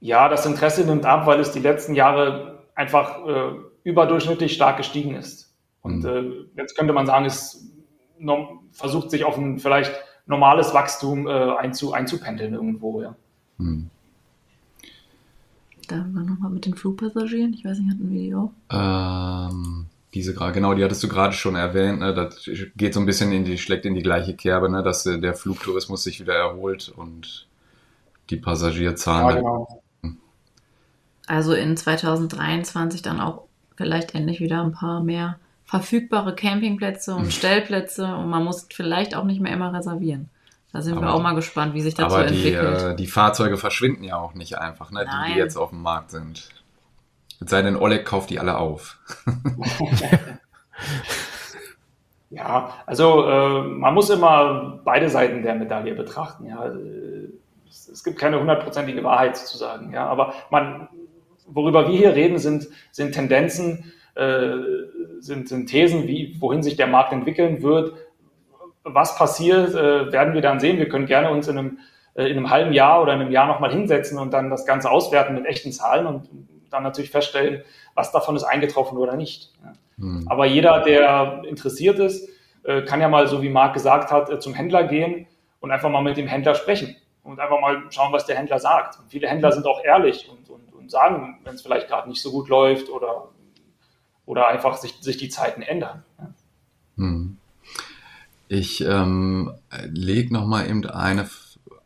[0.00, 3.52] Ja, das Interesse nimmt ab, weil es die letzten Jahre einfach äh,
[3.82, 5.52] überdurchschnittlich stark gestiegen ist.
[5.82, 6.48] Und mhm.
[6.56, 7.72] äh, jetzt könnte man sagen, es
[8.72, 9.92] versucht sich auf ein vielleicht
[10.26, 13.02] normales Wachstum äh, einzu, einzupendeln irgendwo.
[13.02, 13.16] Ja.
[13.58, 13.90] Mhm.
[15.86, 17.52] Da war nochmal mit den Flugpassagieren.
[17.54, 18.50] Ich weiß nicht, hatten wir die auch?
[18.70, 22.00] Ähm, diese gerade, genau, die hattest du gerade schon erwähnt.
[22.00, 22.14] Ne?
[22.14, 24.82] Das geht so ein bisschen in die, schlägt in die gleiche Kerbe, ne?
[24.82, 27.46] dass äh, der Flugtourismus sich wieder erholt und
[28.30, 29.28] die Passagierzahlen.
[29.28, 29.82] Ja, genau.
[31.26, 33.42] Also in 2023 dann auch
[33.76, 37.30] vielleicht endlich wieder ein paar mehr verfügbare Campingplätze und hm.
[37.30, 40.28] Stellplätze und man muss vielleicht auch nicht mehr immer reservieren.
[40.76, 42.58] Da sind aber wir auch mal gespannt, wie sich das so entwickelt.
[42.58, 45.06] Aber die, äh, die Fahrzeuge verschwinden ja auch nicht einfach, ne?
[45.06, 46.50] die, die jetzt auf dem Markt sind.
[47.42, 48.98] Es sei denn, Oleg kauft die alle auf.
[52.30, 56.44] ja, also äh, man muss immer beide Seiten der Medaille betrachten.
[56.44, 56.70] Ja.
[57.66, 59.94] Es, es gibt keine hundertprozentige Wahrheit zu sagen.
[59.94, 60.06] Ja.
[60.08, 60.88] Aber man,
[61.46, 64.50] worüber wir hier reden, sind, sind Tendenzen, äh,
[65.20, 67.94] sind, sind Thesen, wie, wohin sich der Markt entwickeln wird.
[68.88, 70.78] Was passiert, äh, werden wir dann sehen.
[70.78, 71.78] Wir können gerne uns in einem,
[72.14, 74.90] äh, in einem halben Jahr oder in einem Jahr nochmal hinsetzen und dann das Ganze
[74.90, 76.28] auswerten mit echten Zahlen und
[76.70, 77.62] dann natürlich feststellen,
[77.94, 79.52] was davon ist eingetroffen oder nicht.
[79.96, 80.26] Mhm.
[80.28, 82.28] Aber jeder, der interessiert ist,
[82.64, 85.26] äh, kann ja mal, so wie Marc gesagt hat, äh, zum Händler gehen
[85.60, 88.98] und einfach mal mit dem Händler sprechen und einfach mal schauen, was der Händler sagt.
[88.98, 92.22] Und viele Händler sind auch ehrlich und, und, und sagen, wenn es vielleicht gerade nicht
[92.22, 93.28] so gut läuft oder
[94.26, 96.04] oder einfach sich, sich die Zeiten ändern.
[96.96, 97.25] Hm.
[98.48, 99.52] Ich ähm,
[99.88, 101.28] lege nochmal eben eine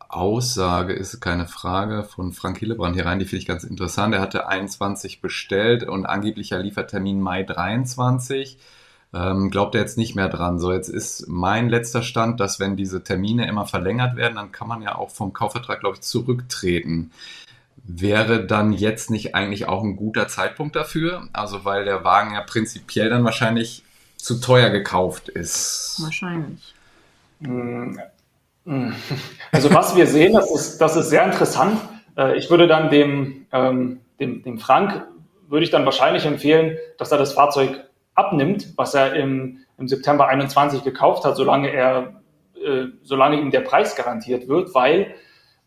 [0.09, 4.13] Aussage, ist keine Frage, von Frank Hillebrand hier rein, die finde ich ganz interessant.
[4.13, 8.57] Er hatte 21 bestellt und angeblicher Liefertermin Mai 23.
[9.13, 10.59] Ähm, glaubt er jetzt nicht mehr dran.
[10.59, 14.67] So, jetzt ist mein letzter Stand, dass wenn diese Termine immer verlängert werden, dann kann
[14.67, 17.11] man ja auch vom Kaufvertrag, glaube ich, zurücktreten.
[17.83, 21.27] Wäre dann jetzt nicht eigentlich auch ein guter Zeitpunkt dafür?
[21.33, 23.83] Also weil der Wagen ja prinzipiell dann wahrscheinlich
[24.23, 25.97] zu teuer gekauft ist.
[26.01, 26.73] Wahrscheinlich.
[27.39, 27.97] Mm,
[28.65, 28.93] mm.
[29.51, 31.79] Also was wir sehen, das ist, das ist sehr interessant.
[32.17, 35.05] Äh, ich würde dann dem, ähm, dem, dem Frank,
[35.47, 40.27] würde ich dann wahrscheinlich empfehlen, dass er das Fahrzeug abnimmt, was er im, im September
[40.27, 42.21] 21 gekauft hat, solange er,
[42.55, 45.15] äh, solange ihm der Preis garantiert wird, weil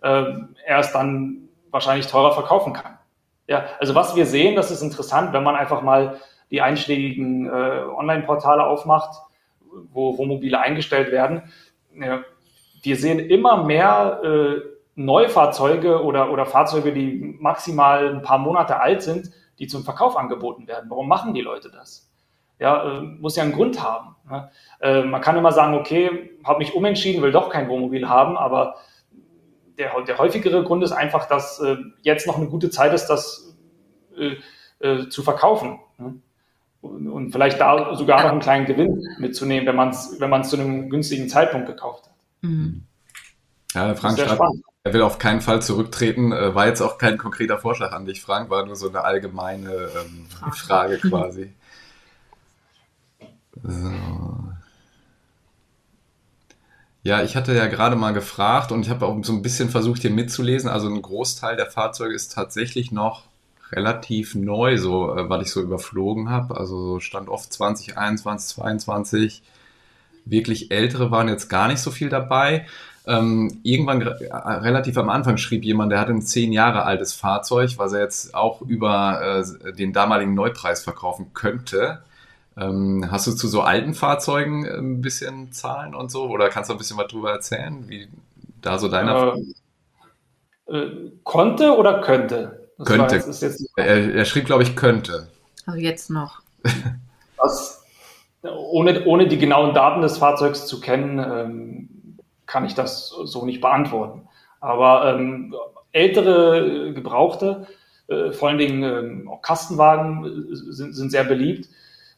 [0.03, 0.25] äh,
[0.65, 2.99] er es dann wahrscheinlich teurer verkaufen kann.
[3.47, 6.21] Ja, also was wir sehen, das ist interessant, wenn man einfach mal
[6.51, 9.21] die einschlägigen äh, Online-Portale aufmacht,
[9.93, 11.43] wo Wohnmobile eingestellt werden.
[11.99, 12.23] Ja,
[12.83, 14.61] wir sehen immer mehr äh,
[14.97, 20.67] Neufahrzeuge oder, oder Fahrzeuge, die maximal ein paar Monate alt sind, die zum Verkauf angeboten
[20.67, 20.91] werden.
[20.91, 22.11] Warum machen die Leute das?
[22.61, 24.15] Ja, äh, muss ja einen Grund haben.
[24.31, 24.51] Ne?
[24.81, 28.77] Äh, man kann immer sagen, okay, habe mich umentschieden, will doch kein Wohnmobil haben, aber
[29.79, 33.57] der, der häufigere Grund ist einfach, dass äh, jetzt noch eine gute Zeit ist, das
[34.17, 34.37] äh,
[34.79, 35.81] äh, zu verkaufen.
[35.99, 36.15] Ne?
[36.85, 40.51] Und, und, vielleicht da sogar noch einen kleinen Gewinn mitzunehmen, wenn man es wenn man's
[40.51, 42.13] zu einem günstigen Zeitpunkt gekauft hat.
[42.43, 42.85] Mhm.
[43.73, 44.41] Ja, Frank schreibt,
[44.83, 46.33] er will auf keinen Fall zurücktreten.
[46.33, 49.71] Äh, war jetzt auch kein konkreter Vorschlag an dich, Frank, war nur so eine allgemeine
[49.71, 51.55] ähm, Frage quasi.
[53.63, 53.93] So.
[57.03, 60.03] Ja, ich hatte ja gerade mal gefragt und ich habe auch so ein bisschen versucht
[60.03, 60.69] hier mitzulesen.
[60.69, 63.25] Also ein Großteil der Fahrzeuge ist tatsächlich noch
[63.75, 66.57] relativ neu, so äh, weil ich so überflogen habe.
[66.57, 69.43] Also so stand oft 2021, 22.
[70.25, 72.67] Wirklich ältere waren jetzt gar nicht so viel dabei.
[73.07, 77.75] Ähm, irgendwann äh, relativ am Anfang schrieb jemand, der hat ein zehn Jahre altes Fahrzeug,
[77.77, 82.03] was er jetzt auch über äh, den damaligen Neupreis verkaufen könnte.
[82.57, 86.29] Ähm, hast du zu so alten Fahrzeugen ein bisschen Zahlen und so?
[86.29, 88.09] Oder kannst du ein bisschen was drüber erzählen, wie
[88.63, 89.35] da so deiner...
[90.67, 92.64] Äh, äh, konnte oder könnte?
[92.79, 93.17] Das könnte.
[93.17, 95.29] Jetzt, jetzt er, er, schrieb, glaube ich, könnte.
[95.67, 96.41] Also jetzt noch.
[97.37, 97.85] Das,
[98.43, 102.17] ohne, ohne die genauen Daten des Fahrzeugs zu kennen, ähm,
[102.47, 104.29] kann ich das so nicht beantworten.
[104.61, 105.55] Aber ähm,
[105.93, 107.67] ältere Gebrauchte,
[108.07, 111.69] äh, vor allen Dingen ähm, auch Kastenwagen, äh, sind, sind sehr beliebt.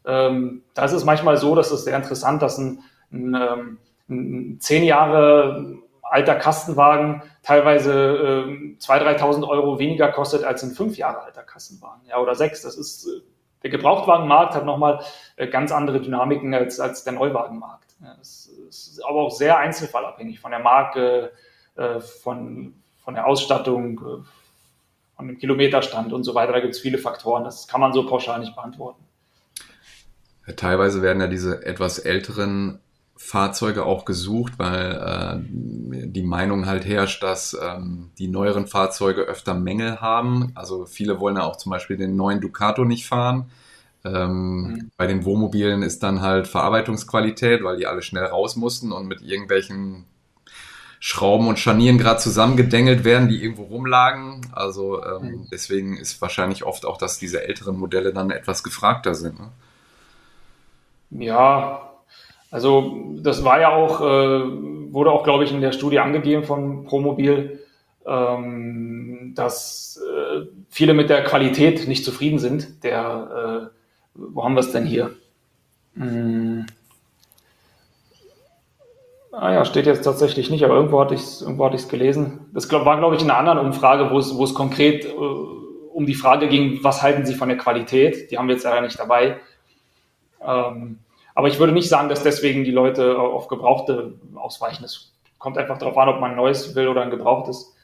[0.04, 2.80] Ähm, da ist es manchmal so, dass es sehr interessant, dass ein,
[3.12, 3.78] ein, ähm,
[4.08, 5.78] ein zehn Jahre
[6.10, 12.02] alter Kastenwagen teilweise äh, 2.000, 3.000 Euro weniger kostet als ein fünf Jahre alter Kastenwagen,
[12.08, 12.62] ja, oder sechs.
[12.62, 13.20] Das ist, äh,
[13.62, 15.00] der Gebrauchtwagenmarkt hat nochmal
[15.36, 17.96] äh, ganz andere Dynamiken als, als der Neuwagenmarkt.
[18.02, 21.32] Ja, das ist aber auch sehr einzelfallabhängig von der Marke,
[21.76, 26.52] äh, von, von der Ausstattung, äh, von dem Kilometerstand und so weiter.
[26.52, 27.44] Da gibt es viele Faktoren.
[27.44, 29.02] Das kann man so pauschal nicht beantworten.
[30.56, 32.80] Teilweise werden ja diese etwas älteren
[33.16, 39.54] Fahrzeuge auch gesucht, weil äh, die Meinung halt herrscht, dass ähm, die neueren Fahrzeuge öfter
[39.54, 40.52] Mängel haben.
[40.54, 43.50] Also viele wollen ja auch zum Beispiel den neuen Ducato nicht fahren.
[44.04, 44.90] Ähm, mhm.
[44.96, 49.22] Bei den Wohnmobilen ist dann halt Verarbeitungsqualität, weil die alle schnell raus mussten und mit
[49.22, 50.04] irgendwelchen
[51.00, 54.46] Schrauben und Scharnieren gerade zusammengedengelt werden, die irgendwo rumlagen.
[54.52, 55.48] Also ähm, mhm.
[55.50, 59.38] deswegen ist wahrscheinlich oft auch, dass diese älteren Modelle dann etwas gefragter sind.
[59.38, 59.50] Ne?
[61.10, 61.85] Ja,
[62.50, 66.84] also das war ja auch, äh, wurde auch, glaube ich, in der Studie angegeben von
[66.84, 67.60] Promobil,
[68.06, 72.84] ähm, dass äh, viele mit der Qualität nicht zufrieden sind.
[72.84, 73.76] Der, äh,
[74.14, 75.10] wo haben wir es denn hier?
[75.96, 76.66] Hm.
[79.32, 82.46] Ah ja, steht jetzt tatsächlich nicht, aber irgendwo hatte ich es hatte gelesen.
[82.54, 85.08] Das glaub, war, glaube ich, in einer anderen Umfrage, wo es, wo es konkret äh,
[85.08, 88.30] um die Frage ging, was halten Sie von der Qualität?
[88.30, 89.38] Die haben wir jetzt leider nicht dabei.
[90.46, 91.00] Ähm,
[91.36, 94.84] aber ich würde nicht sagen, dass deswegen die Leute auf Gebrauchte ausweichen.
[94.84, 97.76] Es kommt einfach darauf an, ob man ein neues will oder ein gebrauchtes.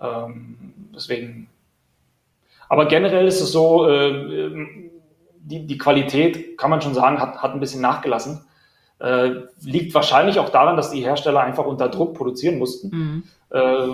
[0.00, 1.50] Ähm, deswegen.
[2.70, 4.54] Aber generell ist es so, äh,
[5.34, 8.46] die, die Qualität, kann man schon sagen, hat, hat ein bisschen nachgelassen.
[9.00, 13.22] Äh, liegt wahrscheinlich auch daran, dass die Hersteller einfach unter Druck produzieren mussten mhm.
[13.50, 13.84] äh,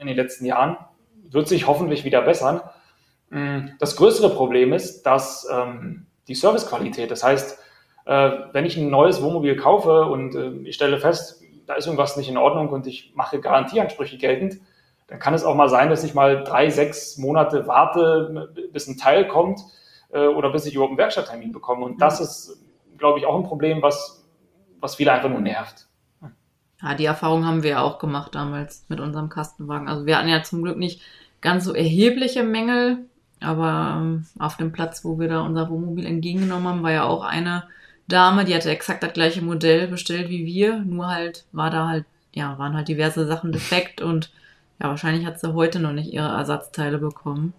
[0.00, 0.76] in den letzten Jahren.
[1.30, 2.60] Wird sich hoffentlich wieder bessern.
[3.30, 7.58] Mm, das größere Problem ist, dass ähm, die Servicequalität, das heißt,
[8.04, 12.16] äh, wenn ich ein neues Wohnmobil kaufe und äh, ich stelle fest, da ist irgendwas
[12.16, 14.60] nicht in Ordnung und ich mache Garantieansprüche geltend,
[15.06, 18.96] dann kann es auch mal sein, dass ich mal drei, sechs Monate warte, bis ein
[18.96, 19.60] Teil kommt
[20.10, 21.84] äh, oder bis ich überhaupt einen Werkstatttermin bekomme.
[21.84, 22.60] Und das ist,
[22.96, 24.24] glaube ich, auch ein Problem, was,
[24.80, 25.86] was viele einfach nur nervt.
[26.82, 29.88] Ja, die Erfahrung haben wir ja auch gemacht damals mit unserem Kastenwagen.
[29.88, 31.02] Also wir hatten ja zum Glück nicht
[31.40, 33.06] ganz so erhebliche Mängel,
[33.40, 37.24] aber ähm, auf dem Platz, wo wir da unser Wohnmobil entgegengenommen haben, war ja auch
[37.24, 37.64] eine
[38.10, 42.04] Dame, die hatte exakt das gleiche Modell bestellt wie wir, nur halt war da halt,
[42.34, 44.30] ja, waren halt diverse Sachen defekt und
[44.80, 47.52] ja, wahrscheinlich hat sie heute noch nicht ihre Ersatzteile bekommen,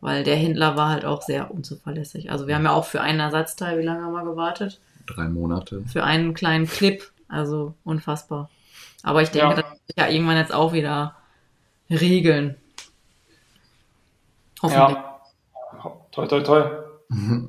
[0.00, 2.30] weil der Händler war halt auch sehr unzuverlässig.
[2.30, 4.80] Also wir haben ja auch für einen Ersatzteil, wie lange haben wir gewartet?
[5.06, 5.82] Drei Monate.
[5.86, 8.50] Für einen kleinen Clip, also unfassbar.
[9.02, 9.62] Aber ich denke, ja.
[9.62, 11.14] das wird ja irgendwann jetzt auch wieder
[11.88, 12.56] regeln.
[14.62, 14.96] Hoffentlich.
[14.96, 15.20] Ja.
[16.10, 16.70] Toi, toi, toi.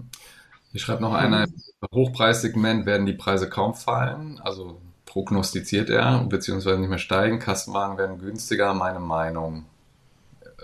[0.72, 1.48] Hier schreibt noch einer,
[1.94, 7.40] Hochpreissegment werden die Preise kaum fallen, also prognostiziert er, beziehungsweise nicht mehr steigen.
[7.40, 9.66] Kastenwagen werden günstiger, meine Meinung.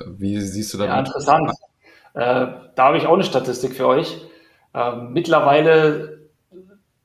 [0.06, 0.88] Wie siehst du das?
[0.88, 1.52] Ja, interessant.
[2.14, 4.22] Äh, da habe ich auch eine Statistik für euch.
[4.74, 6.30] Äh, mittlerweile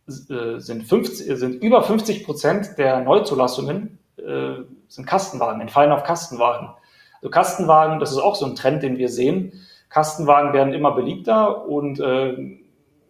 [0.06, 6.70] äh, sind, 50, sind über 50 Prozent der Neuzulassungen äh, sind Kastenwagen, entfallen auf Kastenwagen.
[7.16, 9.52] Also Kastenwagen, das ist auch so ein Trend, den wir sehen.
[9.90, 12.58] Kastenwagen werden immer beliebter und äh,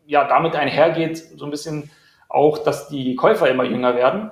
[0.09, 1.91] ja, damit einhergeht so ein bisschen
[2.29, 4.31] auch, dass die Käufer immer jünger werden.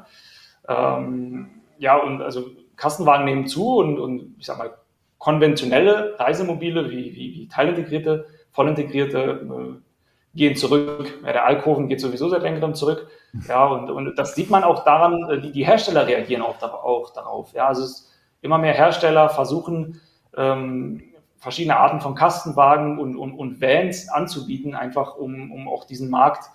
[0.67, 2.47] Ähm, ja, und also
[2.77, 4.73] Kassenwagen nehmen zu und, und ich sag mal,
[5.19, 11.21] konventionelle Reisemobile wie, wie, wie teilintegrierte, vollintegrierte äh, gehen zurück.
[11.25, 13.09] Ja, der Alkoven geht sowieso seit längerem zurück.
[13.47, 17.13] Ja, und, und das sieht man auch daran, äh, die, die Hersteller reagieren auch, auch
[17.13, 17.53] darauf.
[17.53, 18.11] Ja, also es,
[18.41, 20.01] immer mehr Hersteller versuchen,
[20.37, 21.03] ähm,
[21.47, 26.51] verschiedene Arten von Kastenwagen und, und, und Vans anzubieten, einfach um, um auch diesen Markt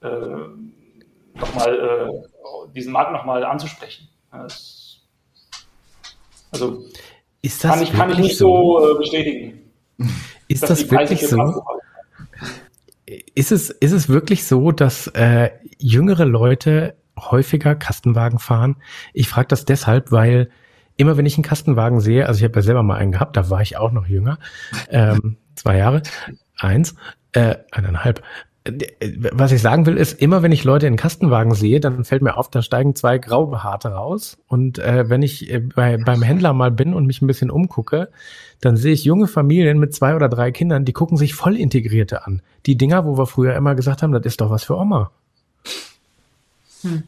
[0.00, 0.08] äh,
[1.38, 4.08] nochmal, äh, diesen Markt nochmal anzusprechen.
[6.50, 6.82] Also
[7.40, 9.70] ist das kann ich, kann ich nicht so, so äh, bestätigen.
[10.48, 11.64] Ist das wirklich so?
[13.36, 18.74] Ist es, ist es wirklich so, dass äh, jüngere Leute häufiger Kastenwagen fahren?
[19.12, 20.50] Ich frage das deshalb, weil
[21.02, 23.50] immer wenn ich einen Kastenwagen sehe, also ich habe ja selber mal einen gehabt, da
[23.50, 24.38] war ich auch noch jünger,
[24.88, 26.02] ähm, zwei Jahre,
[26.56, 26.94] eins,
[27.32, 28.22] äh, eineinhalb.
[29.32, 32.36] was ich sagen will, ist, immer wenn ich Leute in Kastenwagen sehe, dann fällt mir
[32.36, 34.38] auf, da steigen zwei Graubehaarte raus.
[34.46, 38.10] Und äh, wenn ich äh, bei, beim Händler mal bin und mich ein bisschen umgucke,
[38.60, 42.24] dann sehe ich junge Familien mit zwei oder drei Kindern, die gucken sich voll integrierte
[42.24, 42.42] an.
[42.66, 45.10] Die Dinger, wo wir früher immer gesagt haben, das ist doch was für Oma.
[46.82, 47.02] Hm.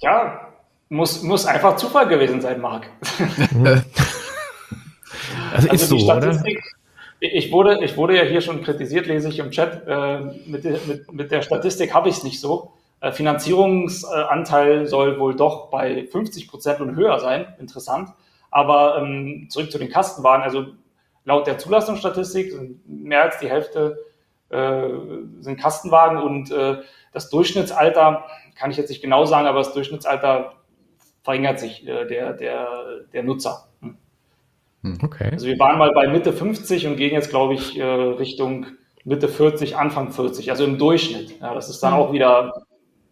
[0.00, 0.46] Ja,
[0.88, 2.88] muss, muss einfach Zufall gewesen sein, Marc.
[5.52, 6.42] also, also ist so, oder?
[7.18, 9.86] Ich wurde, ich wurde ja hier schon kritisiert, lese ich im Chat.
[9.86, 12.72] Äh, mit, mit, mit der Statistik habe ich es nicht so.
[13.00, 17.46] Äh, Finanzierungsanteil soll wohl doch bei 50 Prozent und höher sein.
[17.58, 18.10] Interessant.
[18.50, 20.44] Aber ähm, zurück zu den Kastenwagen.
[20.44, 20.66] Also
[21.24, 23.98] laut der Zulassungsstatistik sind mehr als die Hälfte
[24.48, 24.88] äh,
[25.40, 26.76] sind Kastenwagen und äh,
[27.12, 30.52] das Durchschnittsalter kann ich jetzt nicht genau sagen, aber das Durchschnittsalter
[31.26, 32.68] verringert sich äh, der, der,
[33.12, 33.66] der Nutzer.
[33.80, 33.96] Hm.
[34.82, 34.98] Hm.
[35.02, 35.30] Okay.
[35.32, 38.66] Also wir waren mal bei Mitte 50 und gehen jetzt, glaube ich, äh, Richtung
[39.02, 41.40] Mitte 40, Anfang 40, also im Durchschnitt.
[41.40, 41.98] Ja, das ist dann mhm.
[41.98, 42.52] auch wieder,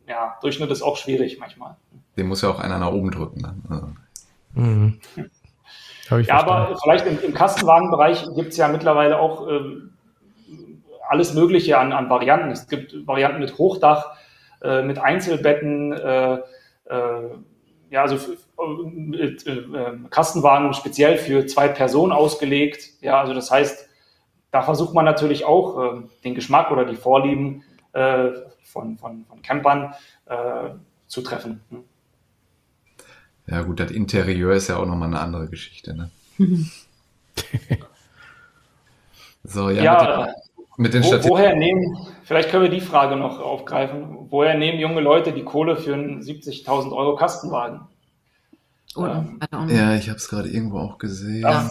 [0.08, 1.76] ja, Durchschnitt ist auch schwierig manchmal.
[2.16, 3.62] Den muss ja auch einer nach oben drücken dann.
[3.68, 3.88] Also.
[4.54, 5.00] Mhm.
[6.22, 9.60] ja, aber vielleicht im, im Kastenwagenbereich gibt es ja mittlerweile auch äh,
[11.08, 12.52] alles Mögliche an, an Varianten.
[12.52, 14.16] Es gibt Varianten mit Hochdach,
[14.62, 16.38] äh, mit Einzelbetten, äh,
[16.84, 17.38] äh,
[17.94, 18.18] ja, also
[18.90, 19.62] mit, äh,
[20.10, 22.90] Kastenwagen speziell für zwei Personen ausgelegt.
[23.00, 23.88] Ja, also das heißt,
[24.50, 28.30] da versucht man natürlich auch äh, den Geschmack oder die Vorlieben äh,
[28.64, 29.94] von, von, von Campern
[30.26, 30.70] äh,
[31.06, 31.60] zu treffen.
[31.70, 31.84] Hm.
[33.46, 35.94] Ja, gut, das Interieur ist ja auch nochmal eine andere Geschichte.
[35.94, 36.10] Ne?
[39.44, 39.84] so, ja.
[39.84, 40.34] ja
[40.76, 45.00] mit den, wo, woher nehmen, vielleicht können wir die Frage noch aufgreifen, woher nehmen junge
[45.00, 47.80] Leute die Kohle für einen 70.000 Euro Kastenwagen?
[48.96, 49.24] Oder?
[49.52, 51.42] Ähm, ja, ich habe es gerade irgendwo auch gesehen.
[51.42, 51.68] Ja.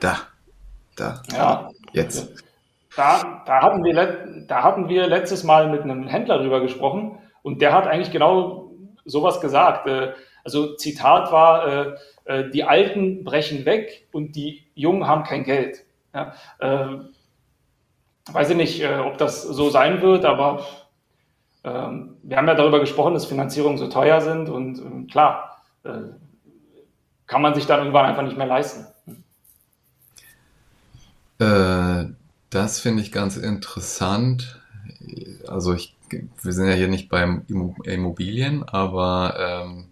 [0.00, 0.18] Da.
[0.96, 1.22] Da.
[1.32, 1.70] Ja.
[1.92, 2.44] Jetzt.
[2.96, 7.60] Da, da, hatten wir, da hatten wir letztes Mal mit einem Händler drüber gesprochen und
[7.60, 8.70] der hat eigentlich genau
[9.04, 9.86] sowas gesagt.
[9.86, 10.12] Äh,
[10.44, 11.94] also Zitat war, äh,
[12.24, 15.83] äh, die Alten brechen weg und die Jungen haben kein Geld.
[16.14, 16.34] Ja,
[18.32, 20.64] weiß ich nicht, ob das so sein wird, aber
[21.64, 25.98] ähm, wir haben ja darüber gesprochen, dass Finanzierungen so teuer sind und ähm, klar, äh,
[27.26, 28.86] kann man sich dann irgendwann einfach nicht mehr leisten.
[31.38, 32.12] Äh,
[32.50, 34.60] das finde ich ganz interessant.
[35.48, 35.96] Also ich,
[36.42, 37.44] wir sind ja hier nicht beim
[37.84, 39.86] Immobilien, aber ähm,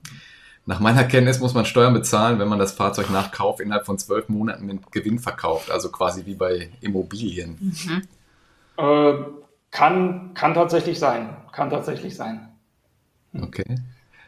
[0.64, 3.98] nach meiner Kenntnis muss man Steuern bezahlen, wenn man das Fahrzeug nach Kauf innerhalb von
[3.98, 7.58] zwölf Monaten mit Gewinn verkauft, also quasi wie bei Immobilien.
[7.60, 8.02] Mhm.
[8.76, 9.14] Äh,
[9.70, 11.36] kann, kann tatsächlich sein.
[11.50, 12.48] Kann tatsächlich sein.
[13.34, 13.78] Okay.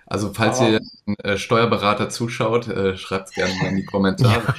[0.07, 3.85] Also falls Aber, ihr einen äh, Steuerberater zuschaut, äh, schreibt es gerne mal in die
[3.87, 4.55] Kommentare.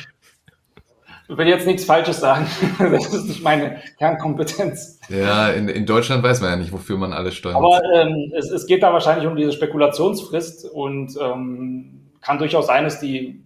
[1.28, 2.48] Ich will jetzt nichts Falsches sagen.
[2.80, 5.00] Das ist nicht meine Kernkompetenz.
[5.10, 8.52] Ja, in, in Deutschland weiß man ja nicht, wofür man alles Steuern Aber ähm, es,
[8.52, 13.44] es geht da wahrscheinlich um diese Spekulationsfrist und ähm, kann durchaus sein, dass die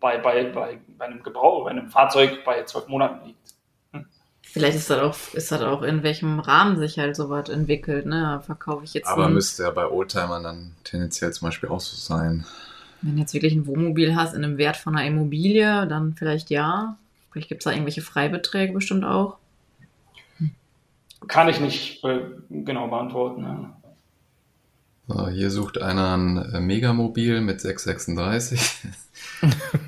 [0.00, 3.38] bei, bei, bei, bei einem Gebrauch, bei einem Fahrzeug bei zwölf Monaten liegt.
[4.42, 8.40] Vielleicht ist das auch, ist das auch in welchem Rahmen sich halt sowas entwickelt, ne?
[8.46, 9.06] Verkaufe ich jetzt.
[9.06, 12.46] Aber einen, müsste ja bei Oldtimern dann tendenziell zum Beispiel auch so sein.
[13.02, 16.50] Wenn du jetzt wirklich ein Wohnmobil hast in einem Wert von einer Immobilie, dann vielleicht
[16.50, 16.96] ja.
[17.30, 19.36] Vielleicht gibt es da irgendwelche Freibeträge bestimmt auch.
[21.26, 22.20] Kann ich nicht äh,
[22.50, 23.42] genau beantworten.
[23.42, 23.76] Ja.
[25.08, 28.60] So, hier sucht einer ein äh, Megamobil mit 636.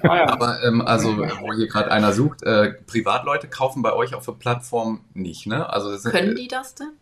[0.02, 0.28] Ah, ja.
[0.28, 4.32] Aber ähm, also, wo hier gerade einer sucht, äh, Privatleute kaufen bei euch auf der
[4.32, 5.68] Plattform nicht, ne?
[5.68, 6.92] Also sind, Können die das denn?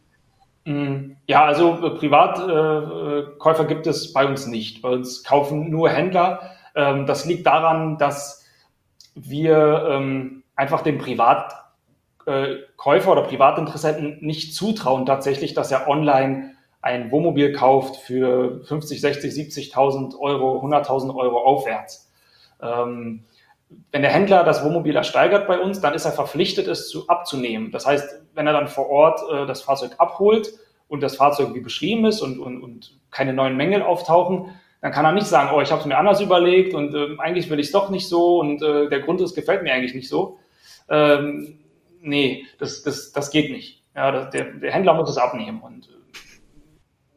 [0.69, 4.83] Mm, ja, also äh, Privatkäufer äh, gibt es bei uns nicht.
[4.83, 6.43] Bei uns kaufen nur Händler.
[6.75, 8.45] Ähm, das liegt daran, dass
[9.15, 11.89] wir ähm, einfach dem Privatkäufer
[12.27, 16.51] äh, oder Privatinteressenten nicht zutrauen tatsächlich, dass er online
[16.83, 19.33] ein Wohnmobil kauft für 50, 60,
[19.73, 22.13] 70.000 Euro, 100.000 Euro aufwärts.
[22.61, 23.25] Ähm,
[23.91, 27.71] wenn der Händler das Wohnmobil ersteigert bei uns, dann ist er verpflichtet, es zu, abzunehmen.
[27.71, 30.53] Das heißt, wenn er dann vor Ort äh, das Fahrzeug abholt
[30.89, 34.51] und das Fahrzeug wie beschrieben ist und, und, und keine neuen Mängel auftauchen,
[34.81, 37.51] dann kann er nicht sagen, oh, ich habe es mir anders überlegt und äh, eigentlich
[37.51, 40.39] will ich es doch nicht so und äh, der Grundriss gefällt mir eigentlich nicht so.
[40.89, 41.59] Ähm,
[42.01, 43.83] nee, das, das, das geht nicht.
[43.95, 46.19] Ja, das, der, der Händler muss es abnehmen und äh,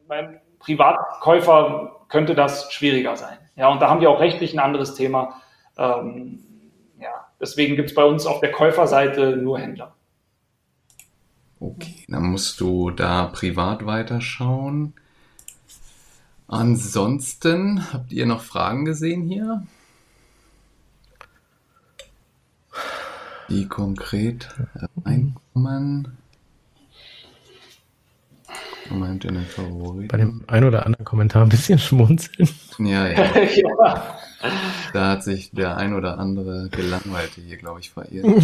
[0.08, 3.38] beim Privatkäufer könnte das schwieriger sein.
[3.56, 5.40] Ja, und da haben wir auch rechtlich ein anderes Thema.
[5.82, 6.38] Ähm,
[7.00, 9.94] ja, deswegen gibt es bei uns auf der Käuferseite nur Händler.
[11.60, 14.94] Okay, dann musst du da privat weiterschauen.
[16.48, 19.62] Ansonsten, habt ihr noch Fragen gesehen hier?
[23.52, 24.48] die konkret
[25.04, 26.16] reinkommen.
[28.92, 30.08] Moment in den Favoriten.
[30.08, 32.48] Bei dem ein oder anderen Kommentar ein bisschen schmunzeln.
[32.78, 33.30] Ja, ja.
[33.54, 34.18] ja.
[34.92, 38.26] Da hat sich der ein oder andere Gelangweilte hier, glaube ich, verirrt.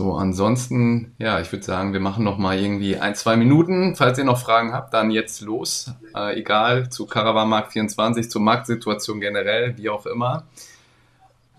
[0.00, 3.96] So, ansonsten, ja, ich würde sagen, wir machen noch mal irgendwie ein, zwei Minuten.
[3.96, 5.92] Falls ihr noch Fragen habt, dann jetzt los.
[6.16, 10.44] Äh, egal, zu Caravan 24, zur Marktsituation generell, wie auch immer.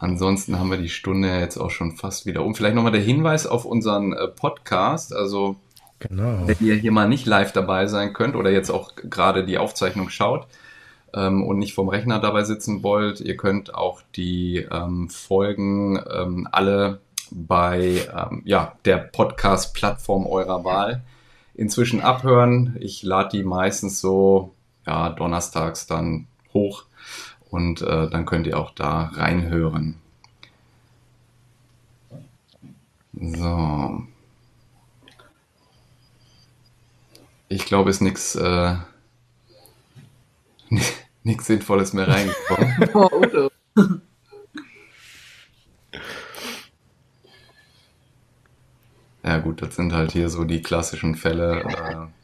[0.02, 2.56] Ansonsten haben wir die Stunde jetzt auch schon fast wieder um.
[2.56, 5.14] Vielleicht nochmal der Hinweis auf unseren äh, Podcast.
[5.16, 5.58] Also,
[6.00, 6.48] Genau.
[6.48, 10.10] wenn ihr hier mal nicht live dabei sein könnt oder jetzt auch gerade die Aufzeichnung
[10.10, 10.48] schaut
[11.14, 16.48] ähm, und nicht vom Rechner dabei sitzen wollt, ihr könnt auch die ähm, Folgen ähm,
[16.52, 21.04] alle bei ähm, ja, der Podcast-Plattform eurer Wahl
[21.54, 22.76] inzwischen abhören.
[22.80, 24.56] Ich lade die meistens so
[24.88, 26.26] ja, donnerstags dann
[26.56, 26.86] hoch
[27.52, 29.96] und äh, dann könnt ihr auch da reinhören.
[33.14, 34.04] So.
[37.50, 38.76] Ich glaube, ist nichts äh,
[41.24, 42.90] nichts Sinnvolles mehr reingekommen.
[43.14, 43.52] Udo.
[49.24, 51.62] Ja gut, das sind halt hier so die klassischen Fälle.
[51.64, 52.21] Äh,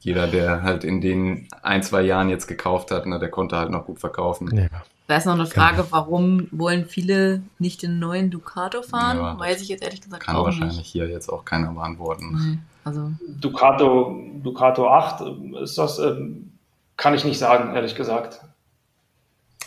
[0.00, 3.70] jeder, der halt in den ein, zwei Jahren jetzt gekauft hat, ne, der konnte halt
[3.70, 4.50] noch gut verkaufen.
[4.56, 4.66] Ja.
[5.06, 9.18] Da ist noch eine Frage, warum wollen viele nicht den neuen Ducato fahren?
[9.18, 10.86] Ja, Weiß ich jetzt ehrlich gesagt Kann auch wahrscheinlich nicht.
[10.86, 12.52] hier jetzt auch keiner beantworten.
[12.52, 15.24] Nee, also, Ducato, Ducato 8,
[15.62, 16.52] ist das, ähm,
[16.96, 18.40] kann ich nicht sagen, ehrlich gesagt.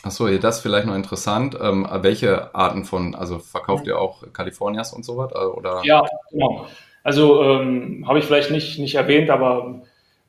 [0.04, 1.58] Achso, das ist vielleicht noch interessant.
[1.60, 5.32] Ähm, welche Arten von, also verkauft ihr auch Californias und so was?
[5.34, 5.82] äh, Oder?
[5.84, 6.68] Ja, genau.
[7.04, 9.82] Also ähm, habe ich vielleicht nicht, nicht erwähnt, aber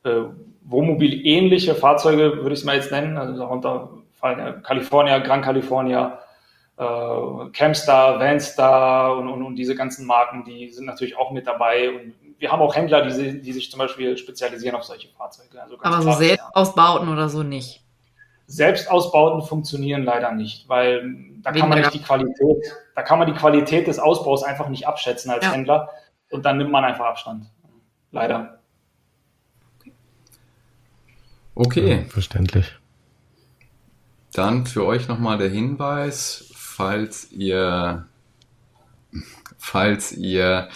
[0.05, 0.23] äh,
[0.65, 3.19] Wohnmobil-ähnliche Fahrzeuge würde ich es mal jetzt nennen.
[3.19, 6.19] Also darunter fallen ja California, Gran California,
[6.77, 11.91] äh, Camstar, Vanstar und, und, und diese ganzen Marken, die sind natürlich auch mit dabei.
[11.91, 15.61] Und wir haben auch Händler, die, die sich zum Beispiel spezialisieren auf solche Fahrzeuge.
[15.61, 17.83] Also aber so klassisch, selbst ausbauten oder so nicht.
[18.47, 23.27] Selbstausbauten funktionieren leider nicht, weil da Wegen kann man nicht die Qualität, da kann man
[23.27, 25.53] die Qualität des Ausbaus einfach nicht abschätzen als Ja.
[25.53, 25.89] Händler
[26.31, 27.47] und dann nimmt man einfach Abstand.
[28.11, 28.61] Leider.
[31.55, 32.77] Okay, Verständlich.
[34.33, 38.07] dann für euch nochmal der Hinweis, falls ihr,
[39.57, 40.69] falls ihr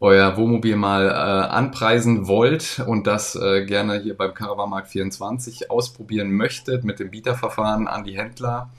[0.00, 6.32] euer Wohnmobil mal äh, anpreisen wollt und das äh, gerne hier beim Caravanmarkt 24 ausprobieren
[6.32, 8.70] möchtet mit dem Bieterverfahren an die Händler,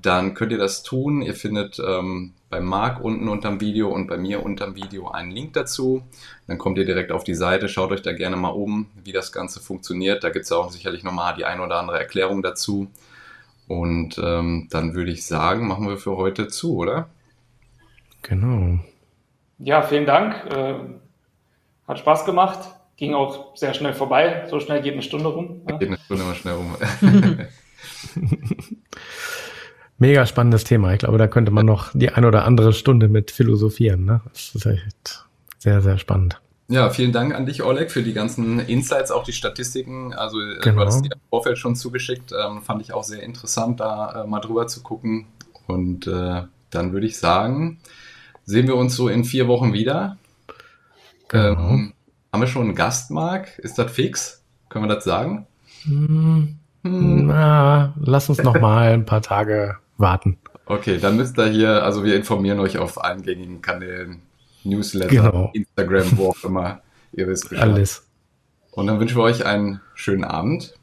[0.00, 1.20] dann könnt ihr das tun.
[1.20, 5.52] Ihr findet ähm, beim Marc unten unterm Video und bei mir unterm Video einen Link
[5.52, 6.02] dazu.
[6.46, 9.32] Dann kommt ihr direkt auf die Seite, schaut euch da gerne mal um, wie das
[9.32, 10.24] Ganze funktioniert.
[10.24, 12.88] Da gibt es auch sicherlich nochmal die ein oder andere Erklärung dazu.
[13.68, 17.10] Und ähm, dann würde ich sagen, machen wir für heute zu, oder?
[18.22, 18.82] Genau.
[19.58, 20.34] Ja, vielen Dank.
[20.50, 20.74] Äh,
[21.86, 22.60] hat Spaß gemacht.
[22.96, 24.46] Ging auch sehr schnell vorbei.
[24.48, 25.62] So schnell geht eine Stunde rum.
[25.66, 25.78] ne?
[25.78, 26.76] Geht eine Stunde mal schnell rum.
[30.02, 30.92] Mega spannendes Thema.
[30.92, 34.04] Ich glaube, da könnte man noch die ein oder andere Stunde mit philosophieren.
[34.04, 34.20] Ne?
[34.32, 35.24] Das ist echt
[35.58, 36.40] sehr, sehr spannend.
[36.66, 40.12] Ja, vielen Dank an dich, Oleg, für die ganzen Insights, auch die Statistiken.
[40.12, 40.74] Also äh, Genau.
[40.78, 42.32] du hattest die im Vorfeld schon zugeschickt.
[42.32, 45.26] Ähm, fand ich auch sehr interessant, da äh, mal drüber zu gucken.
[45.68, 47.78] Und äh, dann würde ich sagen,
[48.44, 50.16] sehen wir uns so in vier Wochen wieder.
[51.28, 51.44] Genau.
[51.70, 51.92] Ähm,
[52.32, 53.56] haben wir schon einen Gast, Marc?
[53.60, 54.42] Ist das fix?
[54.68, 55.46] Können wir das sagen?
[55.84, 57.26] Hm, Hm.
[57.28, 60.38] na, lass uns noch mal ein paar Tage warten.
[60.66, 64.22] Okay, dann müsst ihr hier, also wir informieren euch auf allen gängigen Kanälen,
[64.64, 65.50] Newsletter, Genau.
[65.54, 66.80] Instagram, wo auch immer.
[67.12, 67.68] Ihr wisst Bescheid.
[67.68, 68.06] Alles.
[68.70, 70.74] Und dann wünschen wir euch einen schönen Abend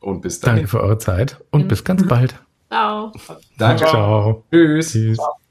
[0.00, 0.56] und bis dahin.
[0.56, 2.34] Danke für eure Zeit und bis ganz bald.
[2.68, 3.12] ciao.
[3.56, 3.84] Danke.
[3.86, 4.44] Ciao.
[4.52, 4.92] Tschüss.
[4.92, 5.18] Tschüss.